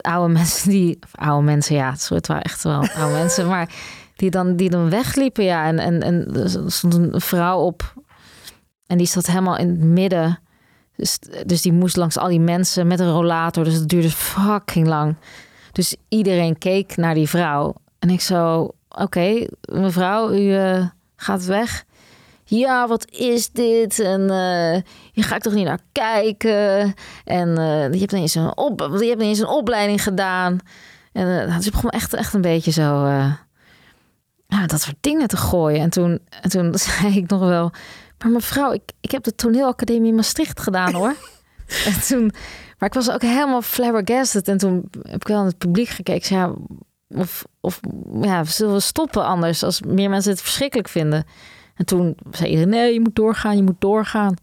[0.00, 3.74] oude mensen die, oude mensen, ja, het waren echt wel oude mensen, maar
[4.16, 5.66] die dan, die dan wegliepen, ja.
[5.66, 7.94] En, en, en er stond een vrouw op
[8.86, 10.38] en die zat helemaal in het midden.
[10.96, 13.64] Dus, dus die moest langs al die mensen met een rollator.
[13.64, 15.16] Dus het duurde fucking lang.
[15.72, 17.74] Dus iedereen keek naar die vrouw.
[17.98, 21.84] En ik zo, oké, mevrouw, u eh, gaat weg.
[22.44, 23.98] Ja, wat is dit?
[23.98, 24.20] En
[25.12, 26.94] hier ga ik toch niet naar kijken.
[27.24, 30.58] En eh, je, hebt niet eens een op, je hebt niet eens een opleiding gedaan.
[31.12, 33.06] En dus ik begon echt, echt een beetje zo...
[34.46, 35.80] ja, dat soort dingen te gooien.
[35.80, 37.72] En toen, en toen zei ik nog wel...
[38.18, 41.14] Maar mevrouw, ik, ik heb de toneelacademie in Maastricht gedaan hoor.
[41.86, 42.32] en toen,
[42.78, 44.48] maar ik was ook helemaal flabbergasted.
[44.48, 46.14] En toen heb ik wel aan het publiek gekeken.
[46.14, 46.54] Ik zei, ja,
[47.08, 47.80] of, of
[48.22, 51.24] ja, zullen we stoppen anders als meer mensen het verschrikkelijk vinden?
[51.74, 54.34] En toen zei iedereen, nee, je moet doorgaan, je moet doorgaan.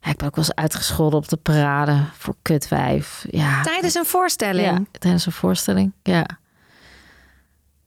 [0.00, 3.26] Ja, ik ben ook wel eens uitgescholden op de parade voor kutwijf.
[3.30, 4.66] Ja, Tijdens een voorstelling.
[4.66, 5.92] ja, tijdens een voorstelling.
[6.02, 6.26] Ja,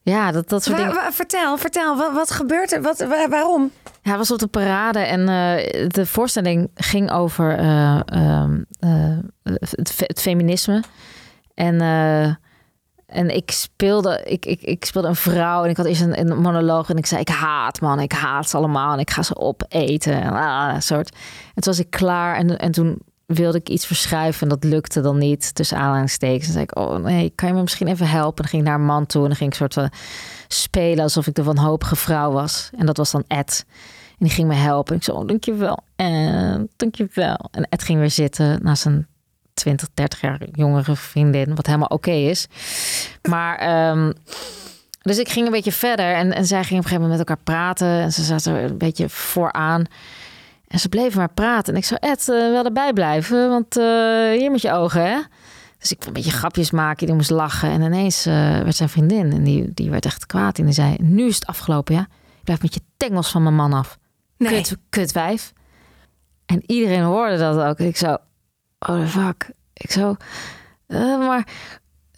[0.02, 1.14] ja dat, dat soort dingen.
[1.14, 2.82] vertel, vertel, wat, wat gebeurt er?
[2.82, 3.72] Wat, wa- waarom?
[3.84, 9.18] Ja, hij was op de parade en eh, de voorstelling ging over eh, ehm, eh,
[9.44, 10.84] het, fe- het feminisme.
[11.54, 11.76] En,
[13.12, 16.90] en ik, speelde, ik, ik, ik speelde een vrouw en ik had eerst een, monoloog
[16.90, 20.22] en ik zei: Ik haat man, ik haat ze allemaal en ik ga ze opeten.
[20.22, 21.16] En ah, soort.
[21.54, 25.02] En toen was ik klaar en, en toen wilde ik iets verschuiven en dat lukte
[25.02, 25.56] dan niet.
[25.56, 26.48] Tussen aanhalingstekens.
[26.48, 28.36] En zei ik: Oh nee, kan je me misschien even helpen?
[28.36, 29.90] En dan ging ik naar een man toe en dan ging ik soort van
[30.48, 32.70] spelen alsof ik de wanhopige vrouw was.
[32.78, 33.66] En dat was dan Ed.
[34.10, 34.96] En die ging me helpen.
[34.96, 35.84] Ik zei, oh, dankjewel.
[35.96, 37.50] En dankjewel.
[37.52, 39.08] En Ed ging weer zitten naast een
[39.62, 41.56] 20, 30 jaar jongere vriendin.
[41.56, 42.48] Wat helemaal oké is.
[43.30, 44.12] Maar, ehm,
[45.02, 46.14] dus ik ging een beetje verder.
[46.14, 47.88] En, en zij ging op een gegeven moment met elkaar praten.
[47.88, 49.86] En ze zaten er een beetje vooraan.
[50.68, 51.74] En ze bleven maar praten.
[51.74, 53.50] En ik zei, Ed, eh, wel erbij blijven.
[53.50, 55.20] Want eh, hier met je ogen, hè.
[55.80, 57.06] Dus ik een beetje grapjes maken.
[57.06, 57.70] Die moest lachen.
[57.70, 59.32] En ineens eh, werd zijn vriendin.
[59.32, 60.58] En die, die werd echt kwaad.
[60.58, 62.08] En die zei, nu is het afgelopen, ja.
[62.44, 63.98] Blijf met je tengels van mijn man af.
[64.38, 64.54] Nee.
[64.54, 65.54] Kut, kutwijf.
[66.46, 67.80] En iedereen hoorde dat ook.
[67.80, 68.18] Ik zo,
[68.88, 69.50] oh fuck.
[69.74, 70.16] Ik zo,
[70.88, 71.48] eh, maar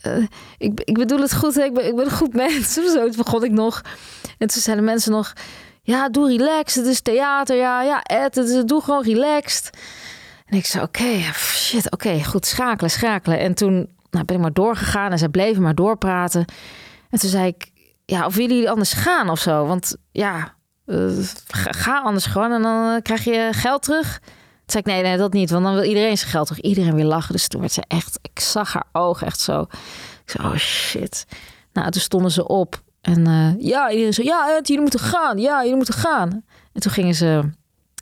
[0.02, 0.24] eh,
[0.58, 1.58] ik, ik bedoel het goed.
[1.58, 2.74] Ik ben, ik ben een goed mens.
[2.94, 3.10] Zo.
[3.18, 3.82] Begon ik nog.
[4.38, 5.34] En toen zeiden mensen nog,
[5.82, 6.84] ja, doe relaxed.
[6.84, 7.56] Het is theater.
[7.56, 9.78] Ja, ja, Ed, het is, doe gewoon relaxed.
[10.46, 13.40] En ik zei, oké, shit, oké, goed, schakelen, schakelen.
[13.40, 16.46] En toen nou, ben ik maar doorgegaan en zij bleven maar doorpraten.
[17.10, 17.72] En toen zei ik,
[18.06, 19.66] ja, of jullie anders gaan of zo?
[19.66, 21.10] Want ja, eh,
[21.48, 24.22] ga, anders gewoon en dan eh, krijg je geld terug.
[24.66, 26.62] Toen zei ik, nee, nee, dat niet, want dan wil iedereen zijn geld terug.
[26.62, 27.34] Iedereen weer lachen.
[27.34, 29.62] Dus toen werd ze echt, ik zag haar ogen echt zo.
[30.26, 31.26] Ik zei, oh shit.
[31.74, 32.82] Nou, toen stonden ze op.
[33.02, 35.38] En eh, ja, iedereen zo, ja, Ed, jullie moeten gaan.
[35.38, 36.30] Ja, jullie moeten gaan.
[36.74, 37.50] En toen gingen ze,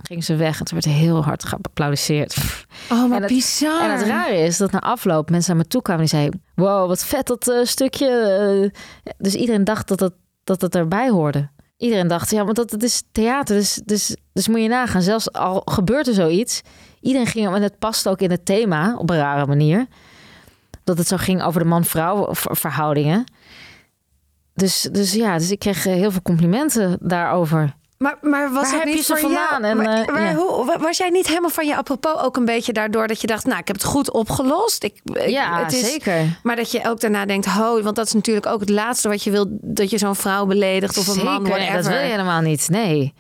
[0.04, 2.36] gingen ze weg en toen werd er heel hard geapplaudisseerd.
[2.92, 3.82] Oh, maar En het- bizar.
[3.82, 6.88] En het rare is dat na afloop mensen naar me toe kwamen die zeiden: Wow,
[6.88, 8.08] wat vet dat eh, stukje.
[9.04, 11.50] eh." dus iedereen dacht dat het, dat het erbij hoorde.
[11.82, 13.56] Iedereen dacht, ja, want dat het is theater.
[13.56, 16.62] Dus, dus, dus moet je nagaan, zelfs al gebeurt er zoiets.
[17.00, 19.88] Iedereen ging, en het past ook in het thema op een rare manier.
[20.84, 23.24] Dat het zo ging over de man-vrouw ver- verhoudingen.
[24.54, 27.76] Dus, dus ja, dus ik kreeg eh, heel veel complimenten daarover.
[28.02, 29.64] Maar, maar was Waar het niet jou?
[29.64, 30.34] En, maar, eh, maar ja.
[30.36, 33.28] hoe, wa- was jij niet helemaal van je apropos ook een beetje daardoor dat je
[33.28, 34.84] dacht, nou, ik heb het goed opgelost?
[34.84, 36.40] Ik, ik- Ja, het is, zeker.
[36.44, 39.24] Maar dat je ook daarna denkt, ho, want dat is natuurlijk ook het laatste wat
[39.24, 41.74] je wil, dat je zo'n vrouw beledigt of een man, whatever.
[41.74, 42.70] dat wil je helemaal niet.
[42.70, 43.14] Nee.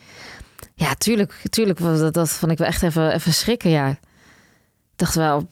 [0.75, 1.79] Ja, tuurlijk, tuurlijk.
[1.79, 3.69] Dat, dat vond ik wel echt even, even schrikken.
[3.69, 3.97] Ja, ik
[4.95, 5.47] dacht wel,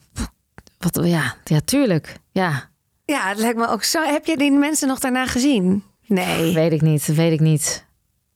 [0.78, 2.16] wat, ja, ja, tuurlijk.
[2.30, 2.68] Ja,
[3.04, 4.02] Ja, het lijkt me ook zo.
[4.02, 5.84] Heb je die mensen nog daarna gezien?
[6.06, 6.54] Nee.
[6.54, 7.88] weet ik niet, weet ik niet.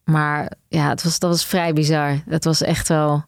[0.05, 2.19] Maar ja, het was, dat was vrij bizar.
[2.29, 3.25] Het was echt wel.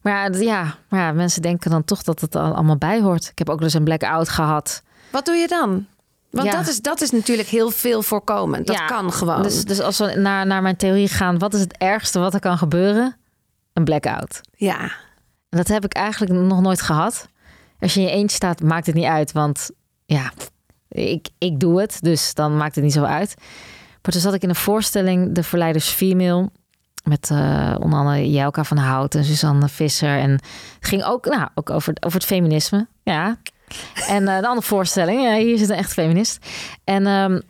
[0.00, 3.28] Maar ja, maar ja, mensen denken dan toch dat het al- allemaal bij hoort.
[3.28, 4.82] Ik heb ook dus een blackout gehad.
[5.10, 5.86] Wat doe je dan?
[6.30, 6.52] Want Ja.
[6.52, 8.66] dat, is, dat is natuurlijk heel veel voorkomend.
[8.66, 9.42] Dat Ja, kan gewoon.
[9.42, 12.40] Dus, dus als we naar, naar mijn theorie gaan, wat is het ergste wat er
[12.40, 13.16] kan gebeuren?
[13.72, 14.40] Een blackout.
[14.56, 14.80] Ja.
[15.48, 17.28] En dat heb ik eigenlijk nog nooit gehad.
[17.80, 19.32] Als je in je eentje staat, maakt het niet uit.
[19.32, 19.70] Want
[20.04, 20.32] ja,
[20.88, 21.98] ik, ik doe het.
[22.00, 23.34] Dus dan maakt het niet zo uit.
[24.02, 26.50] Maar toen zat ik in een voorstelling, De Verleiders Female.
[27.04, 30.18] Met eh, onder andere Jelka van Hout en Suzanne Visser.
[30.18, 30.42] En het
[30.80, 32.86] ging ook, nou, ook over, over het feminisme.
[33.02, 33.36] Ja.
[34.08, 36.46] En eh, de andere voorstelling, ja, hier zit een echt feminist.
[36.84, 37.40] En, ehm,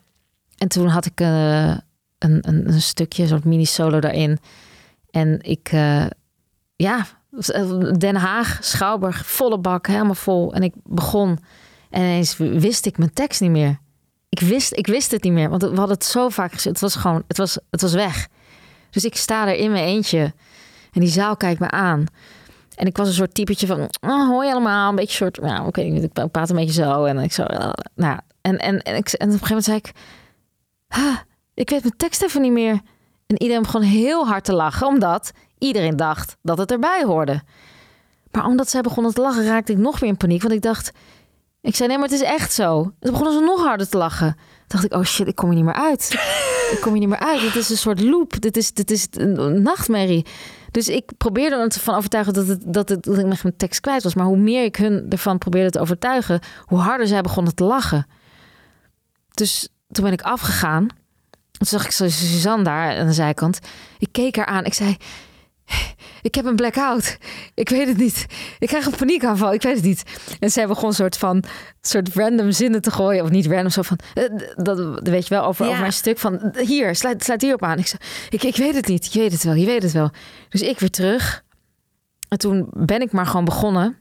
[0.59, 1.79] en toen had ik eh, een,
[2.19, 4.39] een, een stukje, soort mini-solo daarin.
[5.11, 5.71] En ik,
[6.77, 7.07] ja,
[7.99, 10.55] Den Haag, Schouwburg, volle bak, helemaal vol.
[10.55, 11.39] En ik begon
[11.93, 13.79] en ineens wist ik mijn tekst niet meer.
[14.33, 16.73] Ik wist, ik wist het niet meer, want we hadden het zo vaak gezien.
[16.73, 18.29] Het was gewoon, het was, het was weg.
[18.91, 20.33] Dus ik sta er in mijn eentje
[20.93, 22.07] en die zaal kijkt me aan.
[22.75, 25.81] En ik was een soort typetje van, oh, hoi allemaal, een beetje soort, ja, oké,
[25.81, 27.05] ik praat een beetje zo.
[27.05, 27.45] En ik zo,
[27.95, 29.93] nou, en, en, en, ik, en op een gegeven moment zei ik,
[30.89, 31.17] "Huh,
[31.55, 32.81] ik weet mijn tekst even niet meer.
[33.27, 37.43] En iedereen begon heel hard te lachen, omdat iedereen dacht dat het erbij hoorde.
[38.31, 40.43] Maar omdat zij begonnen te lachen, raakte ik nog meer in paniek.
[40.43, 40.93] Want ik dacht,
[41.63, 42.83] ik zei nee, maar het is echt zo.
[42.83, 44.35] Toen begonnen ze nog harder te lachen.
[44.35, 46.11] Toen dacht ik, oh shit, ik kom hier niet meer uit.
[46.73, 47.41] ik kom hier niet meer uit.
[47.41, 48.41] Dit is een soort loop.
[48.41, 50.27] Dit is, dit is een nachtmerrie.
[50.71, 54.03] Dus ik probeerde hem ervan overtuigen dat, het, dat, het, dat ik mijn tekst kwijt
[54.03, 54.15] was.
[54.15, 58.07] Maar hoe meer ik hun ervan probeerde te overtuigen, hoe harder zij begonnen te lachen.
[59.31, 60.87] Dus toen ben ik afgegaan.
[61.51, 63.59] Toen zag ik Suzanne daar aan de zijkant.
[63.99, 64.65] Ik keek haar aan.
[64.65, 64.97] Ik zei,
[66.23, 67.19] ik heb een blackout.
[67.55, 68.27] Ik weet het niet.
[68.59, 69.53] Ik krijg een paniekaanval.
[69.53, 70.03] Ik weet het niet.
[70.41, 71.45] En zij begon een soort van
[71.81, 73.25] soort random zinnen te gooien.
[73.25, 73.99] Of niet random, zo van...
[74.15, 74.25] eh,
[74.57, 75.69] Dat, dat weet je wel, over, Ja.
[75.71, 76.53] over mijn stuk van...
[76.59, 77.79] Hier, sluit, sluit hierop aan.
[77.79, 79.13] Ik, zei, ik, ik weet het niet.
[79.13, 80.11] Je weet het wel, je weet het wel.
[80.49, 81.45] Dus ik weer terug.
[82.29, 83.97] En toen ben ik maar gewoon begonnen.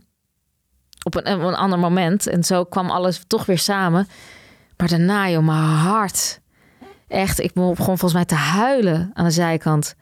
[1.04, 2.28] Op een, op een ander moment.
[2.28, 4.08] En zo kwam alles toch weer samen.
[4.78, 6.40] Maar daarna, joh, mijn hart.
[7.08, 9.96] Echt, ik begon volgens mij te huilen aan de zijkant.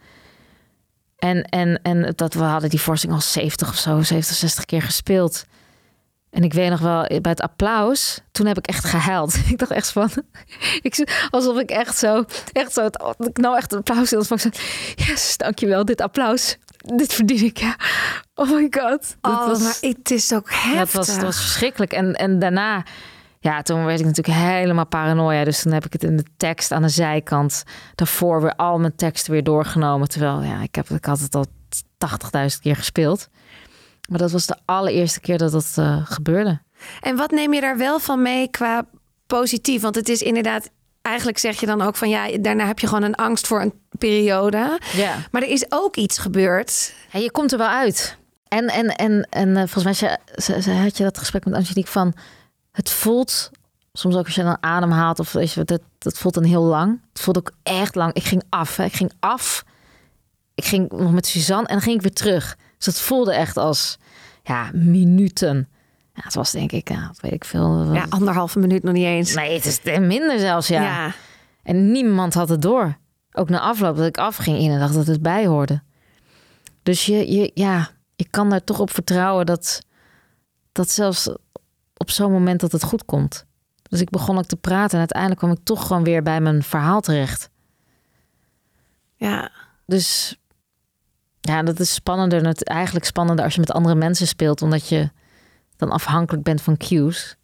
[1.20, 4.82] En, en, en dat we hadden die voorstelling al 70 of zo, 70, 60 keer
[4.82, 5.46] gespeeld.
[6.30, 9.36] En ik weet nog wel, bij het applaus, toen heb ik echt gehuild.
[9.50, 10.10] Ik dacht echt van,
[10.82, 14.42] ik, alsof ik echt zo, echt zo, het, ik nou echt een applaus in ontvang.
[14.96, 16.58] Yes, dankjewel, dit applaus,
[16.96, 17.76] dit verdien ik, ja.
[18.36, 19.16] Oh my god.
[19.22, 20.74] Oh, was- maar het is ook heftig.
[20.74, 21.92] ja, het was, het was verschrikkelijk.
[21.94, 22.84] En, en daarna,
[23.40, 25.44] ja, toen werd ik natuurlijk helemaal paranoia.
[25.44, 27.64] Dus toen heb ik het in de tekst aan de zijkant
[27.96, 30.08] daarvoor weer al mijn teksten weer doorgenomen.
[30.08, 31.46] Terwijl, ja, ik, heb, ik had het al
[32.48, 33.28] 80.000 keer gespeeld.
[34.10, 36.62] Maar dat was de allereerste keer dat dat eh, gebeurde.
[37.02, 38.86] En wat neem je daar wel van mee qua
[39.28, 39.82] positief?
[39.82, 40.70] Want het is inderdaad,
[41.02, 43.74] eigenlijk zeg je dan ook van ja, daarna heb je gewoon een angst voor een
[43.98, 44.80] periode.
[44.94, 45.16] Ja.
[45.32, 46.94] Maar er is ook iets gebeurd.
[47.12, 48.18] Ja, je komt er wel uit.
[48.48, 50.18] En, en, en, en eh, volgens mij
[50.76, 52.14] had je dat gesprek met Angelique van...
[52.80, 53.52] Het voelt,
[53.94, 55.20] soms ook als je dan adem haalt...
[55.20, 57.02] of weet je, dat, dat voelt dan heel lang.
[57.10, 58.14] Het voelt ook echt lang.
[58.14, 58.76] Ik ging af.
[58.76, 58.84] Hè.
[58.84, 59.64] Ik ging af.
[60.56, 62.58] Ik ging nog met Suzanne en dan ging ik weer terug.
[62.78, 63.98] Dus dat voelde echt als
[64.44, 65.70] ja, minuten.
[66.14, 67.94] Ja, het was denk ik, ja, dat weet ik veel.
[67.94, 69.34] Ja, anderhalve minuut nog niet eens.
[69.34, 70.82] Nee, het is minder zelfs, ja.
[70.82, 71.14] ja.
[71.64, 72.98] En niemand had het door.
[73.32, 75.82] Ook na afloop dat ik afging in en dacht dat het bij hoorde.
[76.84, 79.82] Dus je, je, ja, je kan daar toch op vertrouwen dat,
[80.72, 81.30] dat zelfs
[82.00, 83.46] op zo'n moment dat het goed komt.
[83.82, 86.64] Dus ik begon ook te praten en uiteindelijk kwam ik toch gewoon weer bij mijn
[86.64, 87.50] verhaal terecht.
[89.16, 89.52] ja.
[89.86, 90.38] Dus
[91.42, 92.46] ja, dat is spannender.
[92.48, 95.10] Het eigenlijk spannender als je met andere mensen speelt, omdat je
[95.78, 97.36] dan afhankelijk bent van cues.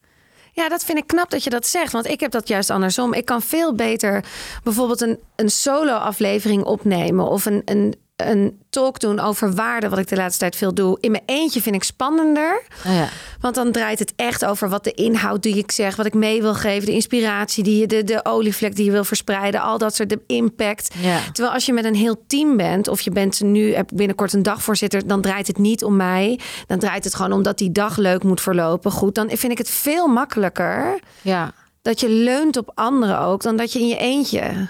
[0.52, 1.92] Ja, dat vind ik knap dat je dat zegt.
[1.92, 3.14] Want ik heb dat juist andersom.
[3.14, 4.26] Ik kan veel beter
[4.64, 7.30] bijvoorbeeld een, een solo-aflevering opnemen.
[7.30, 10.98] Of een, een, een talk doen over waarde, wat ik de laatste tijd veel doe.
[11.00, 12.62] In mijn eentje vind ik spannender.
[12.86, 13.08] Oh ja.
[13.40, 16.42] Want dan draait het echt over wat de inhoud die ik zeg, wat ik mee
[16.42, 19.96] wil geven, de inspiratie die je, de, de olievlek die je wil verspreiden, al dat
[19.96, 20.94] soort de impact.
[20.98, 21.20] Ja.
[21.32, 25.08] Terwijl als je met een heel team bent, of je bent nu binnenkort een dagvoorzitter,
[25.08, 26.40] dan draait het niet om mij.
[26.68, 28.92] Dan draait het gewoon omdat die dag leuk moet verlopen.
[28.92, 31.54] Goed, dan vind ik het veel makkelijker ja.
[31.82, 34.68] dat je leunt op anderen ook dan dat je in je eentje.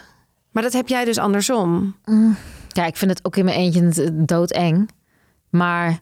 [0.51, 1.95] Maar dat heb jij dus andersom.
[2.75, 4.89] Ja, ik vind het ook in mijn eentje het doodeng.
[5.49, 5.99] Maar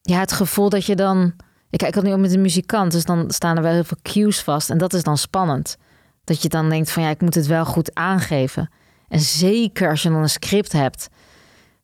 [0.00, 1.34] ja, het gevoel dat je dan...
[1.70, 3.98] Ik, ik had nu ook met een muzikant, dus dan staan er wel heel veel
[4.02, 4.70] cues vast.
[4.70, 5.76] En dat is dan spannend.
[6.24, 8.70] Dat je dan denkt van ja, ik moet het wel goed aangeven.
[9.08, 11.08] En zeker als je dan een script hebt.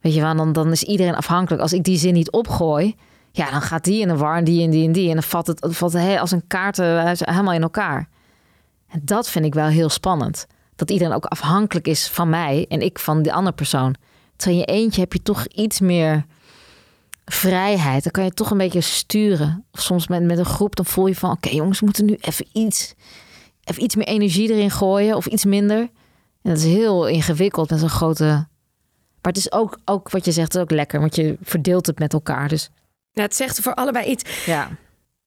[0.00, 1.62] Weet je wel, dan, dan is iedereen afhankelijk.
[1.62, 2.94] Als ik die zin niet opgooi,
[3.30, 5.08] ja, dan gaat die in de war en die en die en die.
[5.08, 8.08] En dan valt het, valt het he- als een kaart eh, helemaal in elkaar.
[8.88, 10.46] En dat vind ik wel heel spannend.
[10.76, 13.94] Dat iedereen ook afhankelijk is van mij en ik van die andere persoon.
[14.36, 16.24] Terwijl in je eentje heb je toch iets meer
[17.24, 18.02] vrijheid.
[18.02, 19.64] Dan kan je toch een beetje sturen.
[19.72, 21.30] Of soms met, met een groep, dan voel je van...
[21.30, 22.94] oké jongens, we moeten nu even iets,
[23.64, 25.78] even iets meer energie erin gooien of iets minder.
[26.42, 28.24] En dat is heel ingewikkeld met zo'n grote...
[29.22, 31.00] Maar het is ook, ook wat je zegt, is ook lekker.
[31.00, 32.48] Want je verdeelt het met elkaar.
[32.48, 32.70] Dus
[33.12, 34.44] Ja, het zegt voor allebei iets.
[34.44, 34.70] ja,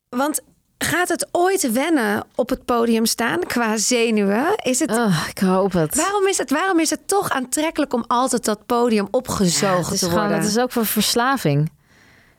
[0.09, 0.41] Want
[0.83, 4.55] gaat het ooit wennen op het podium staan qua zenuwen?
[4.55, 5.95] Is het, oh, ik hoop het.
[5.95, 9.99] waarom, is het, waarom is het toch aantrekkelijk om altijd dat podium opgezogen Ja, is
[9.99, 10.37] te gewoon, worden?
[10.37, 11.71] Het is ook voor verslaving.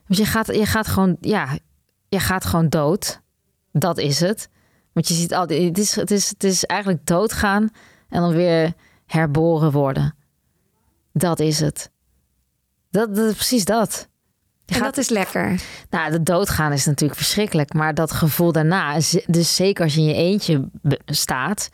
[0.07, 1.59] Want je gaat, je gaat gewoon, ja,
[2.09, 3.21] je gaat gewoon dood.
[3.73, 4.49] Dat is het.
[4.93, 7.69] Want je ziet altijd, het is, het is, het is eigenlijk doodgaan
[8.09, 8.73] en dan weer
[9.07, 10.15] herboren worden.
[11.13, 11.91] Dat is het.
[12.91, 14.09] Dat, dat precies dat.
[14.71, 15.61] Je en gaat- dat is lekker.
[15.91, 17.73] nou, de doodgaan is natuurlijk verschrikkelijk.
[17.73, 20.69] Maar dat gevoel daarna, dus zeker als je in je eentje
[21.07, 21.69] staat.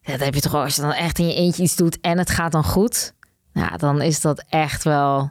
[0.00, 2.18] Ja, dat heb je toch als je dan echt in je eentje iets doet en
[2.18, 3.14] het gaat dan goed.
[3.52, 5.30] Ja, dan is dat echt wel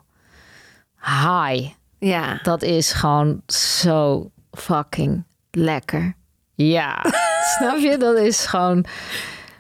[1.02, 1.70] high.
[2.00, 2.40] Ja.
[2.44, 6.16] Dat is gewoon zo fucking lekker.
[6.54, 7.06] Ja,
[7.58, 7.98] snap je?
[8.00, 8.86] Dat is gewoon...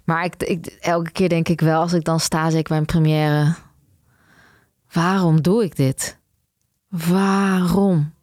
[0.03, 2.85] Maar ik, ik, elke keer denk ik wel, als ik dan sta, zeker bij een
[2.85, 3.55] première...
[4.91, 6.16] Waarom doe ik dit?
[7.05, 8.13] Waarom?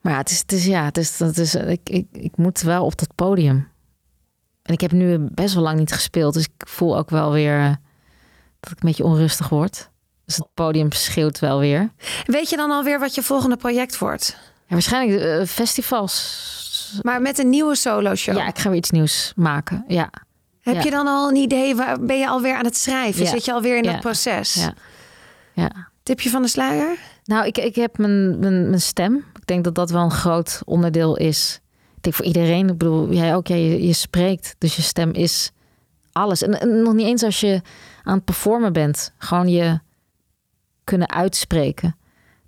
[0.00, 2.60] Maar ja, het is, het is ja, het is, dat is, ik, ik, ik moet
[2.60, 3.68] wel op dat podium.
[4.62, 7.58] En ik heb nu best wel lang niet gespeeld, dus ik voel ook wel weer
[7.58, 7.74] eh,
[8.60, 9.90] dat ik een beetje onrustig word.
[10.24, 11.92] Dus het podium schreeuwt wel weer.
[12.24, 14.36] Weet je dan alweer wat je volgende project wordt?
[14.66, 17.00] Ja, waarschijnlijk eh, festivals.
[17.02, 18.36] Maar met een nieuwe solo show.
[18.36, 19.84] Ja, ik ga weer iets nieuws maken.
[19.88, 20.10] Ja,
[20.60, 20.82] Heb ja.
[20.82, 21.74] je dan al een idee?
[21.76, 23.24] Waar, ben je alweer aan het schrijven?
[23.24, 23.30] Ja.
[23.30, 24.54] Zit je alweer in dat proces?
[24.54, 24.74] ja,
[25.52, 25.88] ja.
[26.08, 26.98] Tipje van de sluier?
[27.24, 29.16] Nou, ik, ik heb mijn, mijn, stem.
[29.16, 31.60] Ik denk dat dat wel een groot onderdeel is.
[31.96, 32.68] Ik denk voor iedereen.
[32.68, 33.46] Ik bedoel, jij ook.
[33.46, 34.54] Ja, je, je spreekt.
[34.58, 35.52] Dus je stem is
[36.12, 36.42] alles.
[36.42, 37.60] En, en nog niet eens als je
[38.02, 39.12] aan het performen bent.
[39.18, 39.80] Gewoon je
[40.84, 41.96] kunnen uitspreken.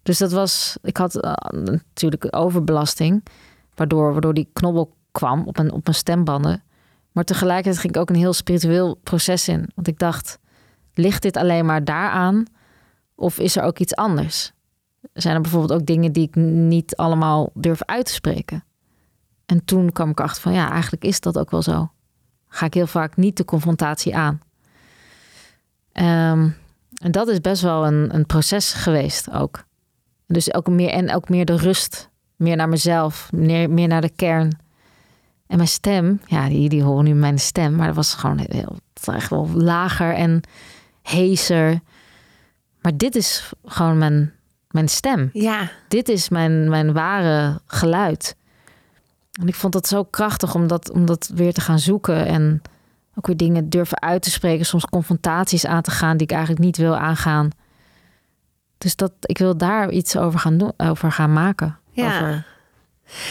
[0.02, 0.76] Dus dat was...
[0.82, 3.24] Ik had eh, natuurlijk overbelasting.
[3.74, 6.62] Waardoor, waardoor die knobbel kwam op mijn, op mijn stembanden.
[7.12, 9.70] Maar tegelijkertijd ging ik ook een heel spiritueel proces in.
[9.74, 10.38] Want ik dacht,
[10.94, 12.46] ligt dit alleen maar daaraan?
[13.20, 14.52] Of is er ook iets anders?
[15.12, 18.64] Zijn er bijvoorbeeld ook dingen die ik niet allemaal durf uit te spreken?
[19.46, 21.90] En toen kwam ik achter van ja, eigenlijk is dat ook wel zo.
[22.48, 24.40] Ga ik heel vaak niet de confrontatie aan.
[25.92, 26.48] Ehm,
[26.94, 29.64] en dat is best wel een, een proces geweest ook.
[30.26, 34.12] Dus ook meer en ook meer de rust, meer naar mezelf, meer, meer naar de
[34.16, 34.58] kern.
[35.46, 38.76] En mijn stem, ja, die, die horen nu mijn stem, maar dat was gewoon heel,
[39.04, 40.40] echt wel lager en
[41.02, 41.80] heeser.
[42.80, 44.32] Maar dit is gewoon mijn,
[44.70, 45.30] mijn stem.
[45.32, 45.70] Ja.
[45.88, 48.36] Dit is mijn, mijn ware geluid.
[49.40, 52.26] En ik vond dat zo krachtig om dat, om dat weer te gaan zoeken.
[52.26, 52.62] En
[53.14, 54.66] ook weer dingen durven uit te spreken.
[54.66, 57.50] Soms confrontaties aan te gaan die ik eigenlijk niet wil aangaan.
[58.78, 61.78] Dus dat, ik wil daar iets over gaan, doen, over gaan maken.
[61.90, 62.16] Ja.
[62.16, 62.46] Over,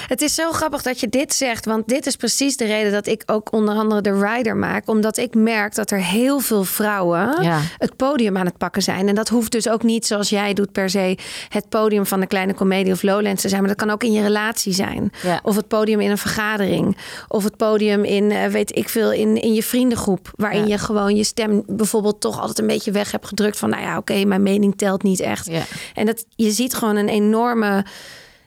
[0.08, 3.08] Het is zo grappig dat je dit zegt, want dit is precies de reden dat
[3.08, 4.88] ik ook onder andere de rider maak.
[4.90, 7.60] Omdat ik merk dat er heel veel vrouwen Ja.
[7.78, 9.08] het podium aan het pakken zijn.
[9.08, 11.18] En dat hoeft dus ook niet zoals jij doet per se
[11.50, 13.60] het podium van de kleine comedie of Lowlands te zijn.
[13.62, 15.12] Maar dat kan ook in je relatie zijn.
[15.24, 15.40] Ja.
[15.44, 16.98] Of het podium in een vergadering.
[17.28, 20.32] Of het podium in, eh, weet ik veel, in, in je vriendengroep.
[20.36, 20.68] Waarin Ja.
[20.68, 23.58] je gewoon je stem bijvoorbeeld toch altijd een beetje weg hebt gedrukt.
[23.58, 25.50] Van nou ja, oké, mijn mening telt niet echt.
[25.94, 27.86] En dat, je ziet gewoon een enorme.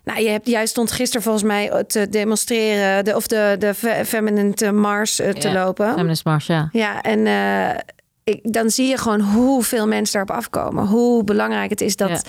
[0.05, 4.05] Nou, je hebt juist stond gisteren volgens mij te demonstreren, de, of de, de fe-
[4.05, 5.65] feminine mars eh, te Ja.
[5.65, 5.93] lopen.
[5.95, 6.69] Feminist Mars, ja.
[6.73, 7.81] Ja, en eh,
[8.25, 10.87] ik, dan zie je gewoon hoeveel mensen daarop afkomen.
[10.87, 12.21] Hoe belangrijk het is dat Ja.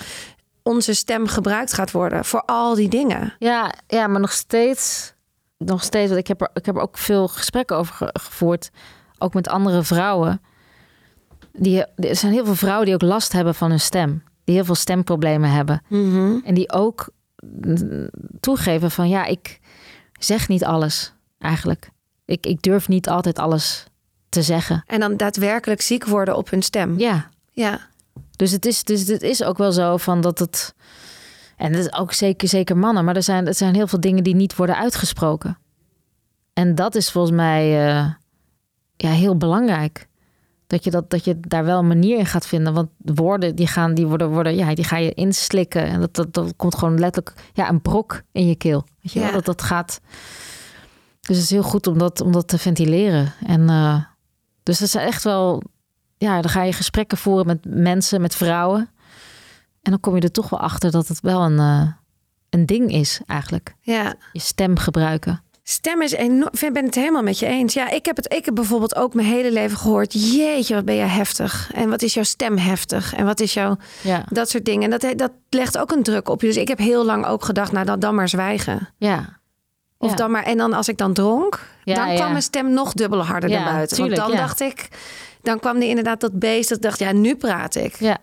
[0.62, 3.34] onze stem gebruikt gaat worden voor al die dingen.
[3.38, 5.12] Ja, ja, maar nog steeds,
[5.58, 8.70] nog steeds, want ik heb er, ik heb er ook veel gesprekken over ge- gevoerd,
[9.18, 10.40] ook met andere vrouwen.
[11.52, 14.64] Die, er zijn heel veel vrouwen die ook last hebben van hun stem, die heel
[14.64, 15.82] veel stemproblemen hebben.
[16.44, 17.08] En die ook
[18.40, 19.58] toegeven van ja, ik
[20.18, 21.90] zeg niet alles eigenlijk.
[22.24, 23.84] Ik, ik durf niet altijd alles
[24.28, 24.82] te zeggen.
[24.86, 26.98] En dan daadwerkelijk ziek worden op hun stem.
[26.98, 27.80] Ja, Ja.
[28.36, 30.74] dus het is, dus het is ook wel zo van dat het.
[31.56, 34.24] En dat is ook zeker, zeker mannen, maar er zijn, er zijn heel veel dingen
[34.24, 35.58] die niet worden uitgesproken.
[36.52, 38.10] En dat is volgens mij eh,
[38.96, 40.08] ja, heel belangrijk.
[40.66, 42.72] Dat je, dat, dat je daar wel een manier in gaat vinden.
[42.72, 45.84] Want woorden die gaan, die worden, worden, ja, die ga je inslikken.
[45.84, 48.84] En dat, dat, dat komt gewoon letterlijk ja, een brok in je keel.
[49.00, 49.32] Weet je wel?
[49.32, 50.00] Dat, dat gaat.
[51.20, 53.32] Dus het is heel goed om dat, om dat te ventileren.
[53.46, 54.04] En eh,
[54.62, 55.62] dus dat is echt wel.
[56.16, 58.90] Ja, dan ga je gesprekken voeren met mensen, met vrouwen.
[59.82, 61.92] En dan kom je er toch wel achter dat het wel een, eh,
[62.50, 63.74] een ding is, eigenlijk.
[63.80, 64.14] Ja.
[64.32, 65.42] Je stem gebruiken.
[65.66, 66.50] Stem is enorm.
[66.60, 67.74] Ik ben het helemaal met je eens.
[67.74, 68.32] Ja, ik heb het.
[68.34, 70.12] Ik heb bijvoorbeeld ook mijn hele leven gehoord.
[70.34, 71.70] Jeetje, wat ben je heftig.
[71.74, 73.14] En wat is jouw stem heftig?
[73.14, 73.76] En wat is jouw.
[74.02, 74.92] Ja, Dat soort dingen.
[74.92, 76.46] En dat, dat legt ook een druk op je.
[76.46, 78.88] Dus ik heb heel lang ook gedacht, nou dan, dan maar zwijgen.
[78.98, 79.42] ja.
[79.98, 80.16] Of Ja.
[80.16, 80.42] dan maar.
[80.42, 83.72] En dan als ik dan dronk, Ja, dan kwam mijn stem nog dubbel harder naar
[83.72, 83.96] buiten.
[83.96, 84.88] tuurlijk, Want dan dacht ik.
[85.42, 86.68] Dan kwam er inderdaad dat beest.
[86.68, 87.96] Dat dacht, ja, nu praat ik.
[87.98, 88.18] Ja.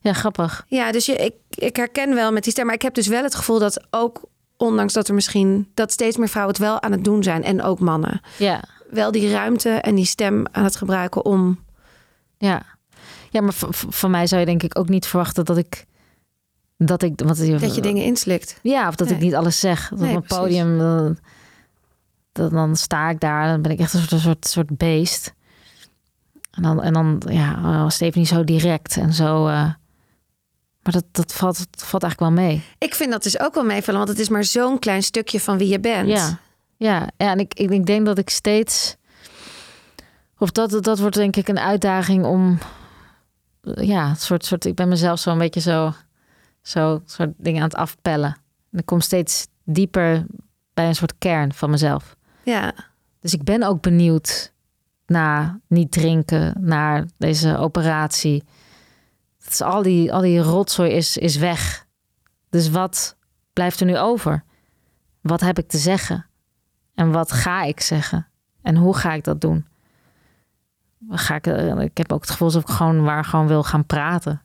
[0.00, 0.64] Ja, grappig.
[0.68, 2.66] Ja, dus je, ik, ik herken wel met die stem.
[2.66, 4.20] Maar ik heb dus wel het gevoel dat ook,
[4.60, 7.44] ondanks dat er misschien dat steeds meer vrouwen het wel aan het doen zijn.
[7.44, 8.20] En ook mannen.
[8.38, 11.58] Ja, Wel die ruimte en die stem aan het gebruiken om.
[12.38, 12.62] ja.
[13.32, 13.54] Ja, maar
[13.88, 15.86] van mij zou je denk ik ook niet verwachten dat ik...
[16.76, 17.20] Dat ik...
[17.24, 18.58] Wat, Dat je dingen inslikt.
[18.62, 19.88] Ja, of dat ik niet alles zeg.
[19.88, 20.78] Dat Nee, op een podium...
[22.32, 23.46] Dan, dan, sta ik daar.
[23.48, 25.34] Dan ben ik echt een soort, een soort, soort beest.
[26.50, 29.46] En dan, en dan ja, even niet zo direct en zo...
[29.46, 29.70] eh,
[30.82, 32.62] maar dat, dat valt, valt eigenlijk wel mee.
[32.78, 35.58] Ik vind dat dus ook wel meevallen, want het is maar zo'n klein stukje van
[35.58, 36.08] wie je bent.
[36.08, 36.38] Ja,
[36.76, 38.96] ja, ja en ik, ik, ik denk dat ik steeds.
[40.38, 42.58] Of dat, dat wordt denk ik een uitdaging om.
[43.62, 45.92] Ja, soort, soort, ik ben mezelf zo een beetje zo.
[46.62, 48.36] Zo soort dingen aan het afpellen.
[48.72, 50.26] En ik kom steeds dieper
[50.74, 52.16] bij een soort kern van mezelf.
[52.42, 52.72] ja.
[53.20, 54.52] Dus ik ben ook benieuwd
[55.06, 58.44] naar niet drinken, naar deze operatie.
[59.50, 61.86] Is al, die, al die rotzooi is, is weg.
[62.50, 63.16] Dus wat
[63.52, 64.44] blijft er nu over?
[65.20, 66.26] Wat heb ik te zeggen?
[66.94, 68.26] En wat ga ik zeggen?
[68.62, 69.66] En hoe ga ik dat doen?
[71.08, 73.86] Ga ik, eh, ik heb ook het gevoel alsof ik gewoon waar gewoon wil gaan
[73.86, 74.42] praten.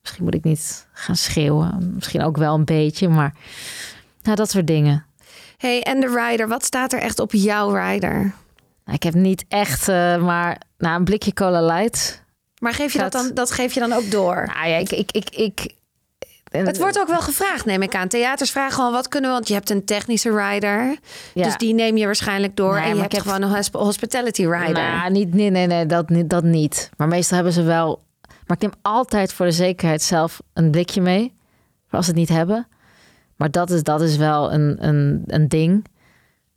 [0.00, 1.94] Misschien moet ik niet gaan schreeuwen.
[1.94, 3.34] Misschien ook wel een beetje, maar
[4.22, 5.06] nou, dat soort dingen.
[5.56, 8.34] Hey, en de rider, wat staat er echt op jouw rider?
[8.84, 12.21] Nou, ik heb niet echt, eh, maar nou, een blikje cola light.
[12.62, 14.50] Maar geef je dat, Dat- dan, dat geef je dan ook door?
[14.54, 15.74] Nou ja, ik, ik, ik, ik
[16.50, 18.08] Het wordt ook wel gevraagd, neem ik aan.
[18.08, 20.96] Theaters vragen gewoon wat kunnen we, want je hebt een technische rider.
[21.34, 21.44] Ja.
[21.44, 22.74] Dus die neem je waarschijnlijk door.
[22.74, 24.72] Nee, en je hebt heb- gewoon een hosp- hospitality rider.
[24.72, 26.90] Nou, niet, nee, nee, nee, dat, niet- dat niet.
[26.96, 28.02] Maar meestal hebben ze wel.
[28.46, 31.34] Maar ik neem altijd voor de zekerheid zelf een blikje mee.
[31.90, 32.66] Als ze het niet hebben.
[33.36, 35.84] Maar dat is, dat is wel een, een, een ding.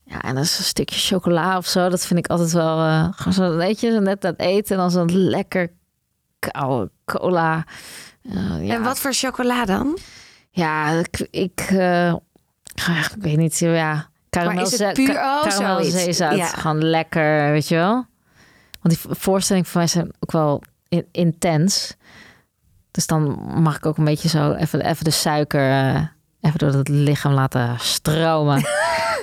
[0.04, 1.90] Ja, en dan is een stukje chocola of zo.
[1.90, 2.78] Dat vind ik altijd wel.
[2.80, 4.72] eh, gewoon zo, weet je, zo net het eten.
[4.76, 5.72] En dan zo'n lekker
[6.52, 7.64] koude cola.
[8.30, 9.98] Eh, ja, En wat voor chocola dan?
[10.50, 11.28] Ja, ik.
[11.32, 12.14] ik eh,
[12.76, 13.60] ik weet niet.
[13.60, 15.42] Ja, Maar is het puur- oh.
[16.36, 16.46] Ja.
[16.48, 18.06] Gewoon lekker, weet je wel.
[18.82, 21.96] Want die voorstellingen van mij zijn ook wel in- intens.
[22.92, 23.24] Dus dan
[23.62, 26.02] mag ik ook een beetje zo even, even de suiker eh,
[26.42, 28.60] even door het lichaam laten stromen.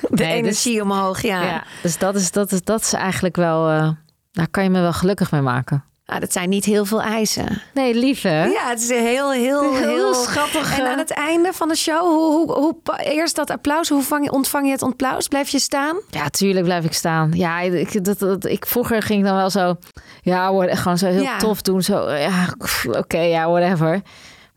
[0.02, 1.42] De Nee, dus- energie omhoog, ja.
[1.42, 3.70] ja, dus dat is, dat is, dat is eigenlijk wel...
[3.70, 3.90] eh,
[4.32, 5.84] daar kan je me wel gelukkig mee maken.
[6.12, 7.62] Ah, dat zijn niet heel veel eisen.
[7.74, 8.44] Nee, lief hè?
[8.44, 12.00] Ja, het is heel, heel, Heel heel, schattig, En aan het einde van de show,
[12.00, 15.28] hoe, hoe, hoe, eerst dat applaus, hoe vang je, ontvang je het applaus?
[15.28, 16.00] Blijf je staan?
[16.10, 17.30] Ja, tuurlijk blijf ik staan.
[17.34, 19.76] Ja, ik, dat, dat, ik, vroeger ging ik dan wel zo...
[20.22, 21.38] Ja, gewoon zo heel Ja.
[21.38, 21.82] tof doen.
[21.82, 22.54] Zo, ja,
[22.88, 24.00] oké, ja, whatever.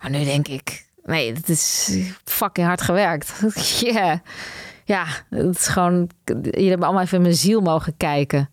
[0.01, 0.85] Maar nu denk ik...
[1.03, 1.91] Nee, het is
[2.23, 3.33] fucking hard gewerkt.
[3.79, 4.17] yeah.
[4.83, 6.09] Ja, het is gewoon...
[6.25, 8.49] Jullie hebben allemaal even in mijn ziel mogen kijken.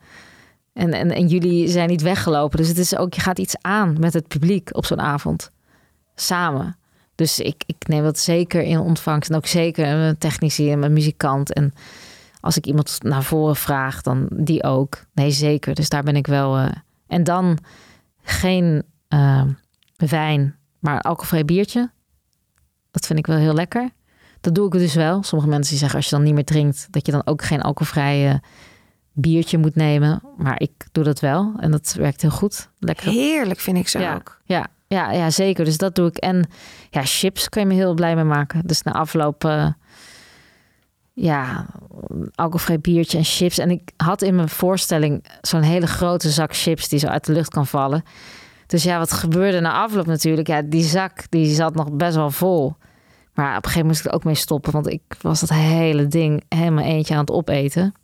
[0.73, 2.59] En, en, en jullie zijn niet weggelopen.
[2.59, 3.15] Dus het is ook...
[3.15, 5.51] Je gaat iets aan met het publiek op zo'n avond.
[6.15, 6.77] Samen.
[7.15, 9.31] Dus ik, ik neem dat zeker in ontvangst.
[9.31, 11.53] En ook zeker mijn technici en mijn muzikant.
[11.53, 11.73] En
[12.41, 15.05] als ik iemand naar voren vraag, dan die ook.
[15.15, 15.75] Nee, zeker.
[15.75, 16.57] Dus daar ben ik wel.
[16.57, 16.71] eh,
[17.07, 17.59] En dan
[18.23, 19.43] geen eh,
[19.97, 21.91] wijn, maar alcoholvrij biertje.
[22.91, 23.91] Dat vind ik wel heel lekker.
[24.41, 25.23] Dat doe ik dus wel.
[25.23, 27.63] Sommige mensen die zeggen als je dan niet meer drinkt, dat je dan ook geen
[27.63, 28.35] alcoholvrij eh,
[29.13, 30.23] biertje moet nemen.
[30.37, 32.69] Maar ik doe dat wel en dat werkt heel goed.
[32.79, 33.11] Lekker.
[33.11, 34.41] Heerlijk vind ik zo Ja, ook.
[34.45, 35.65] ja, ja, ja, zeker.
[35.65, 36.17] Dus dat doe ik.
[36.17, 36.49] En
[36.91, 38.67] ja, chips kan je me heel blij mee maken.
[38.67, 39.67] Dus na afloop, eh,
[41.13, 41.67] ja,
[42.35, 43.59] alcoholvrij biertje en chips.
[43.59, 47.33] En ik had in mijn voorstelling zo'n hele grote zak chips die zo uit de
[47.33, 48.03] lucht kan vallen.
[48.67, 50.49] Dus ja, wat gebeurde na afloop natuurlijk?
[50.49, 52.75] Ja, die zak die zat nog best wel vol.
[53.35, 55.49] Maar op een gegeven moment moest ik er ook mee stoppen, want ik was dat
[55.49, 57.95] hele ding helemaal eentje aan het opeten.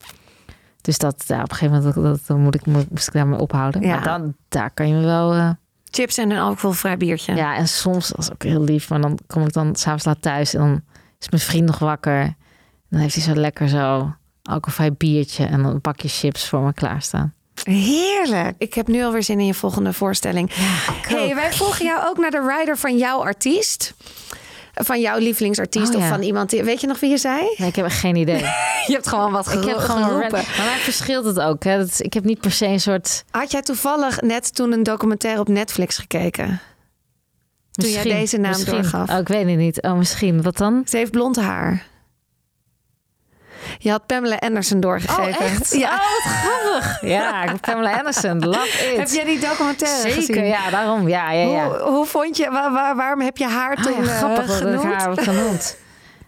[0.80, 3.82] Dus dat, ja, op een gegeven moment dat, dat, moet ik, moest ik daarmee ophouden.
[3.82, 3.88] Ja.
[3.94, 5.32] Maar dan, daar kan je me wel...
[5.32, 5.50] eh,
[5.90, 7.34] Chips en een alcoholvrij biertje.
[7.34, 10.22] ja, en soms, dat is ook heel lief, maar dan kom ik dan s'avonds laat
[10.22, 10.82] thuis en dan
[11.20, 12.34] is mijn vriend nog wakker.
[12.90, 16.72] Dan heeft hij zo lekker zo alcoholvrij biertje en dan een pakje chips voor me
[16.72, 17.34] klaarstaan.
[17.64, 18.54] Heerlijk.
[18.58, 20.50] Ik heb nu alweer zin in je volgende voorstelling.
[21.08, 23.94] hey, wij volgen jou ook naar de rider van jouw artiest.
[24.84, 26.50] Van jouw lievelingsartiest Oh, of van iemand.
[26.50, 27.54] Die, weet je nog wie je zei?
[27.56, 28.40] Nee, ik heb echt geen idee.
[28.86, 30.30] Je hebt gewoon wat ik heb gewoon geroepen.
[30.30, 31.64] Maar mij verschilt het ook.
[31.64, 31.78] Hè.
[31.78, 33.24] Dat is- ik heb niet per se een soort...
[33.30, 36.60] Had jij toevallig net toen een documentaire op Netflix gekeken?
[37.72, 38.72] Toen jij Misschien- deze naam misschien.
[38.72, 39.10] doorgaf.
[39.10, 39.82] Oh, ik weet het niet.
[39.82, 40.42] Oh, misschien.
[40.42, 40.82] Wat dan?
[40.88, 41.86] Ze heeft blond haar.
[43.78, 45.22] Je had Pamela Anderson doorgegeven.
[45.44, 45.74] Oh, echt?
[45.74, 45.92] Ja.
[45.94, 47.00] Oh, wat grappig.
[47.10, 48.38] Ja, Pamela Anderson.
[48.46, 48.98] Love it.
[48.98, 50.44] Heb jij die documentaire Zeker, gezien?
[50.44, 51.08] ja, daarom.
[51.08, 51.68] Ja, ja, ja.
[51.68, 54.46] Hoe, hoe vond je, waar, waar- waarom heb je haar Ah, toen ja, eh, grappig
[54.46, 54.84] dat ik genoemd?
[55.02, 55.76] haar genoemd.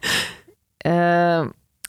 [0.81, 1.41] Eh,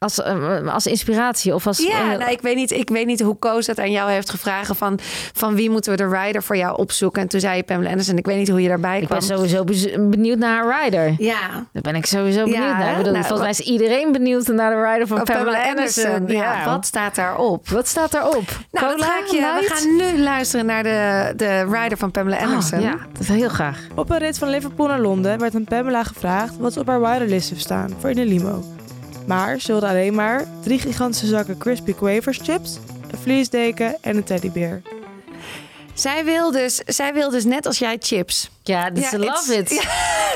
[0.04, 1.78] als, eh, als inspiratie of als...
[1.78, 4.30] Ja, eh, nou, ik, weet niet, ik weet niet hoe Koos het aan jou heeft
[4.30, 5.00] gevraagd van,
[5.34, 7.22] van wie moeten we de rider voor jou opzoeken.
[7.22, 8.18] En toen zei je Pamela Anderson.
[8.18, 9.20] Ik weet niet hoe je daarbij ik kwam.
[9.20, 9.64] ben sowieso
[10.10, 11.16] benieuwd naar haar rider.
[11.18, 11.40] Ja,
[11.72, 12.92] Daar ben ik sowieso benieuwd Ja, naar.
[12.92, 16.28] Ik bedoel, Nou, volgens mij is iedereen benieuwd naar de rider van Oh, Pamela, Anderson.
[16.28, 17.70] Ja, wat staat daarop?
[17.70, 18.50] Wat staat daarop?
[18.72, 22.38] Nou, dat ga ik je, we gaan nu luisteren naar de, de rider van Pamela
[22.38, 22.78] Anderson.
[22.80, 23.80] Oh, ja, dat is heel graag.
[23.96, 27.02] Op een rit van Liverpool naar Londen werd aan Pamela gevraagd wat ze op haar
[27.14, 28.64] riderlist heeft staan voor in de limo.
[29.28, 32.78] Maar ze wilde alleen maar drie gigantische zakken Crispy Quavers chips,
[33.12, 34.82] een vliesdeken en een teddybeer.
[35.94, 38.50] Zij, wil dus, zij wil dus net als jij chips.
[38.64, 39.78] Ja, dit Ja, love het- it.
[39.84, 39.90] ja,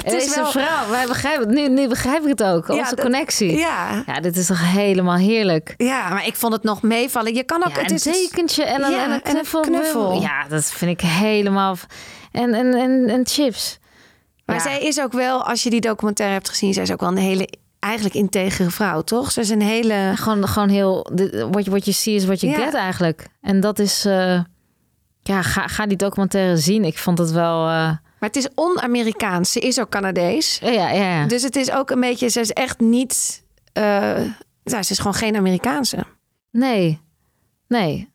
[0.03, 0.89] het is is wel- een vrouw.
[0.89, 1.55] Wij begrijpen het.
[1.57, 2.69] Nu, nu begrijp ik het ook.
[2.69, 3.57] Onze dat- connectie.
[3.57, 4.03] Ja.
[4.05, 5.73] Ja, dit is toch helemaal heerlijk.
[5.77, 7.33] ja, maar ik vond het nog meevallen.
[7.33, 7.75] Je kan ook...
[7.75, 9.61] Ja, het een is dus- tekentje en een, Ja, en een en een knuffel.
[9.61, 10.21] knuffel.
[10.21, 11.75] Ja, dat vind ik helemaal...
[12.31, 13.79] En, en, en, en chips.
[14.45, 14.61] Maar Ja.
[14.61, 16.73] zij is ook wel, als je die documentaire hebt gezien...
[16.73, 17.49] zij is ook wel een hele,
[17.85, 19.31] eigenlijk integere vrouw, toch?
[19.31, 20.11] Ze is een hele...
[20.15, 21.07] Gewoon, gewoon heel...
[21.51, 23.27] Wat je, wat je ziet is wat je get eigenlijk.
[23.41, 24.05] En dat is...
[24.05, 24.39] eh,
[25.21, 26.83] ja, ga, ga die documentaire zien.
[26.85, 27.59] Ik vond het wel...
[27.67, 29.51] eh, Maar het is on-Amerikaans.
[29.51, 30.57] Ze is ook Canadees.
[30.61, 31.25] ja, ja, ja.
[31.27, 32.29] Dus het is ook een beetje...
[32.29, 33.43] Ze is echt niet...
[33.73, 35.97] nou, ze is gewoon geen Amerikaanse.
[36.51, 36.99] Nee.
[37.67, 38.13] Nee.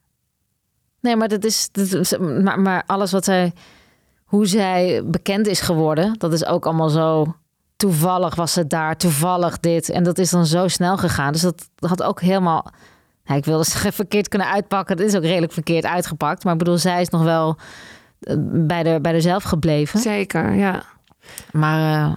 [1.01, 1.69] Nee, maar dat is.
[1.73, 3.53] Dat is- maar, maar alles wat zij.
[4.25, 7.35] Hoe zij bekend is geworden, dat is ook allemaal zo.
[7.81, 9.89] Toevallig was het daar, toevallig dit.
[9.89, 11.33] En dat is dan zo snel gegaan.
[11.33, 12.71] Dus dat had ook helemaal.
[13.25, 14.97] Nou, ik wilde zeggen verkeerd kunnen uitpakken.
[14.97, 16.45] Dat is ook redelijk verkeerd uitgepakt.
[16.45, 17.57] Maar ik bedoel, zij is nog wel
[18.21, 20.01] eh, bij de, bij de zelf gebleven.
[20.01, 20.83] Zeker, ja.
[21.53, 22.13] Maar eh,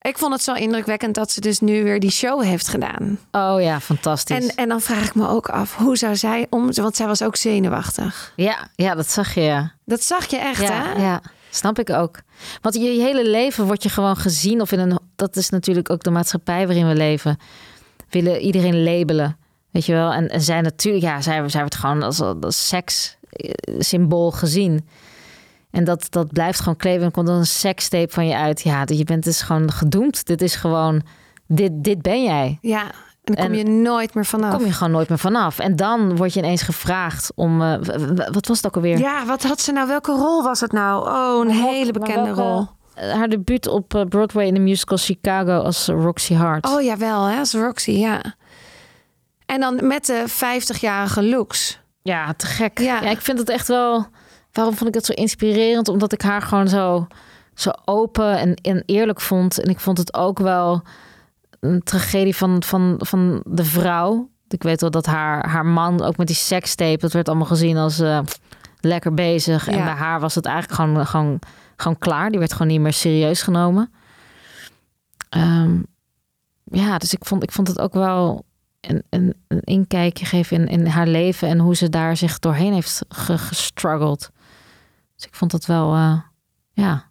[0.00, 3.18] Ik vond het zo indrukwekkend dat ze dus nu weer die show heeft gedaan.
[3.32, 4.46] oh ja, fantastisch.
[4.46, 6.72] En, en dan vraag ik me ook af, hoe zou zij om...
[6.72, 8.32] Want zij was ook zenuwachtig.
[8.36, 9.68] ja, ja, dat zag je.
[9.84, 11.02] Dat zag je echt, ja, hè?
[11.02, 12.18] Ja, snap ik ook.
[12.60, 14.60] Want je, hele leven wordt je gewoon gezien.
[14.60, 17.36] Of in een, dat is natuurlijk ook de maatschappij waarin we leven.
[18.10, 19.36] Willen iedereen labelen.
[19.70, 20.12] Weet je wel?
[20.12, 24.86] En, en zij natuurlijk, ja, zij, zij wordt gewoon als, als sekssymbool gezien.
[25.70, 27.04] En dat, dat blijft gewoon kleven.
[27.04, 28.60] En komt dan een sekstape van je uit.
[28.62, 30.26] Ja, je bent dus gewoon gedoemd.
[30.26, 31.02] Dit is gewoon,
[31.46, 32.58] dit, dit ben jij.
[32.60, 32.92] Ja,
[33.24, 34.54] en dan kom En- je nooit meer vanaf.
[34.54, 35.58] Kom je gewoon nooit meer vanaf.
[35.58, 37.74] En dan word je ineens gevraagd om, eh,
[38.32, 38.98] wat was het ook alweer?
[38.98, 39.88] Ja, wat had ze nou?
[39.88, 41.08] Welke rol was het nou?
[41.08, 42.66] Oh, een hele bekende welke- rol.
[42.94, 46.66] Eh, Haar debuut op eh, Broadway in de musical Chicago als Roxy Hart.
[46.66, 48.22] Oh jawel, hè, als Roxy, ja.
[49.46, 51.80] En dan met de 50-jarige looks.
[52.02, 52.78] Ja, te gek.
[52.78, 53.02] Ja.
[53.02, 53.10] Ja.
[53.10, 54.06] ik vind het echt wel.
[54.52, 55.88] Waarom vond ik het zo inspirerend?
[55.88, 57.06] Omdat ik haar gewoon zo,
[57.54, 59.60] zo open en, en eerlijk vond.
[59.60, 60.82] En ik vond het ook wel
[61.64, 64.30] een tragedie van, van, van de vrouw.
[64.48, 67.76] Ik weet wel dat haar, haar man, ook met die sekstape, dat werd allemaal gezien
[67.76, 68.20] als eh,
[68.80, 69.68] lekker bezig.
[69.68, 71.38] En bij haar was het eigenlijk gewoon, gewoon,
[71.76, 72.30] gewoon klaar.
[72.30, 73.92] Die werd gewoon niet meer serieus genomen.
[75.28, 75.82] Ehm,
[76.64, 78.44] ja, dus ik vond, ik vond het ook wel
[78.80, 82.72] een, een, een inkijkje geven in, in haar leven en hoe ze daar zich doorheen
[82.72, 84.30] heeft ge- gestruggeld.
[85.16, 86.18] Dus ik vond het wel, eh,
[86.72, 87.10] ja.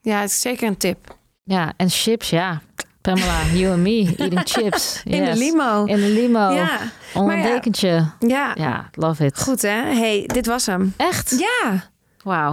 [0.00, 1.16] Ja, het is zeker een tip.
[1.42, 2.60] Ja, en chips, ja.
[3.14, 5.00] Pamela, you and me, eating chips.
[5.04, 5.38] In de Yes.
[5.38, 5.84] limo.
[5.84, 6.50] In de limo.
[6.50, 6.78] Ja,
[7.14, 7.46] Onder een ja.
[7.52, 8.10] dekentje.
[8.18, 8.52] ja.
[8.54, 9.42] Ja, love it.
[9.42, 9.68] Goed hè?
[9.94, 10.94] hey, dit was hem.
[10.96, 11.36] Echt?
[11.38, 11.84] Ja.
[12.22, 12.52] Wauw.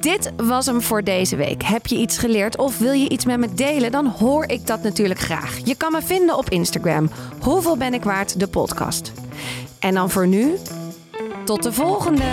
[0.00, 1.62] Dit was hem voor deze week.
[1.62, 3.92] Heb je iets geleerd of wil je iets met me delen?
[3.92, 5.58] Dan hoor ik dat natuurlijk graag.
[5.64, 7.10] Je kan me vinden op Instagram.
[7.40, 8.40] Hoeveel ben ik waard?
[8.40, 9.12] De podcast.
[9.78, 10.54] En dan voor nu,
[11.44, 12.24] tot de volgende.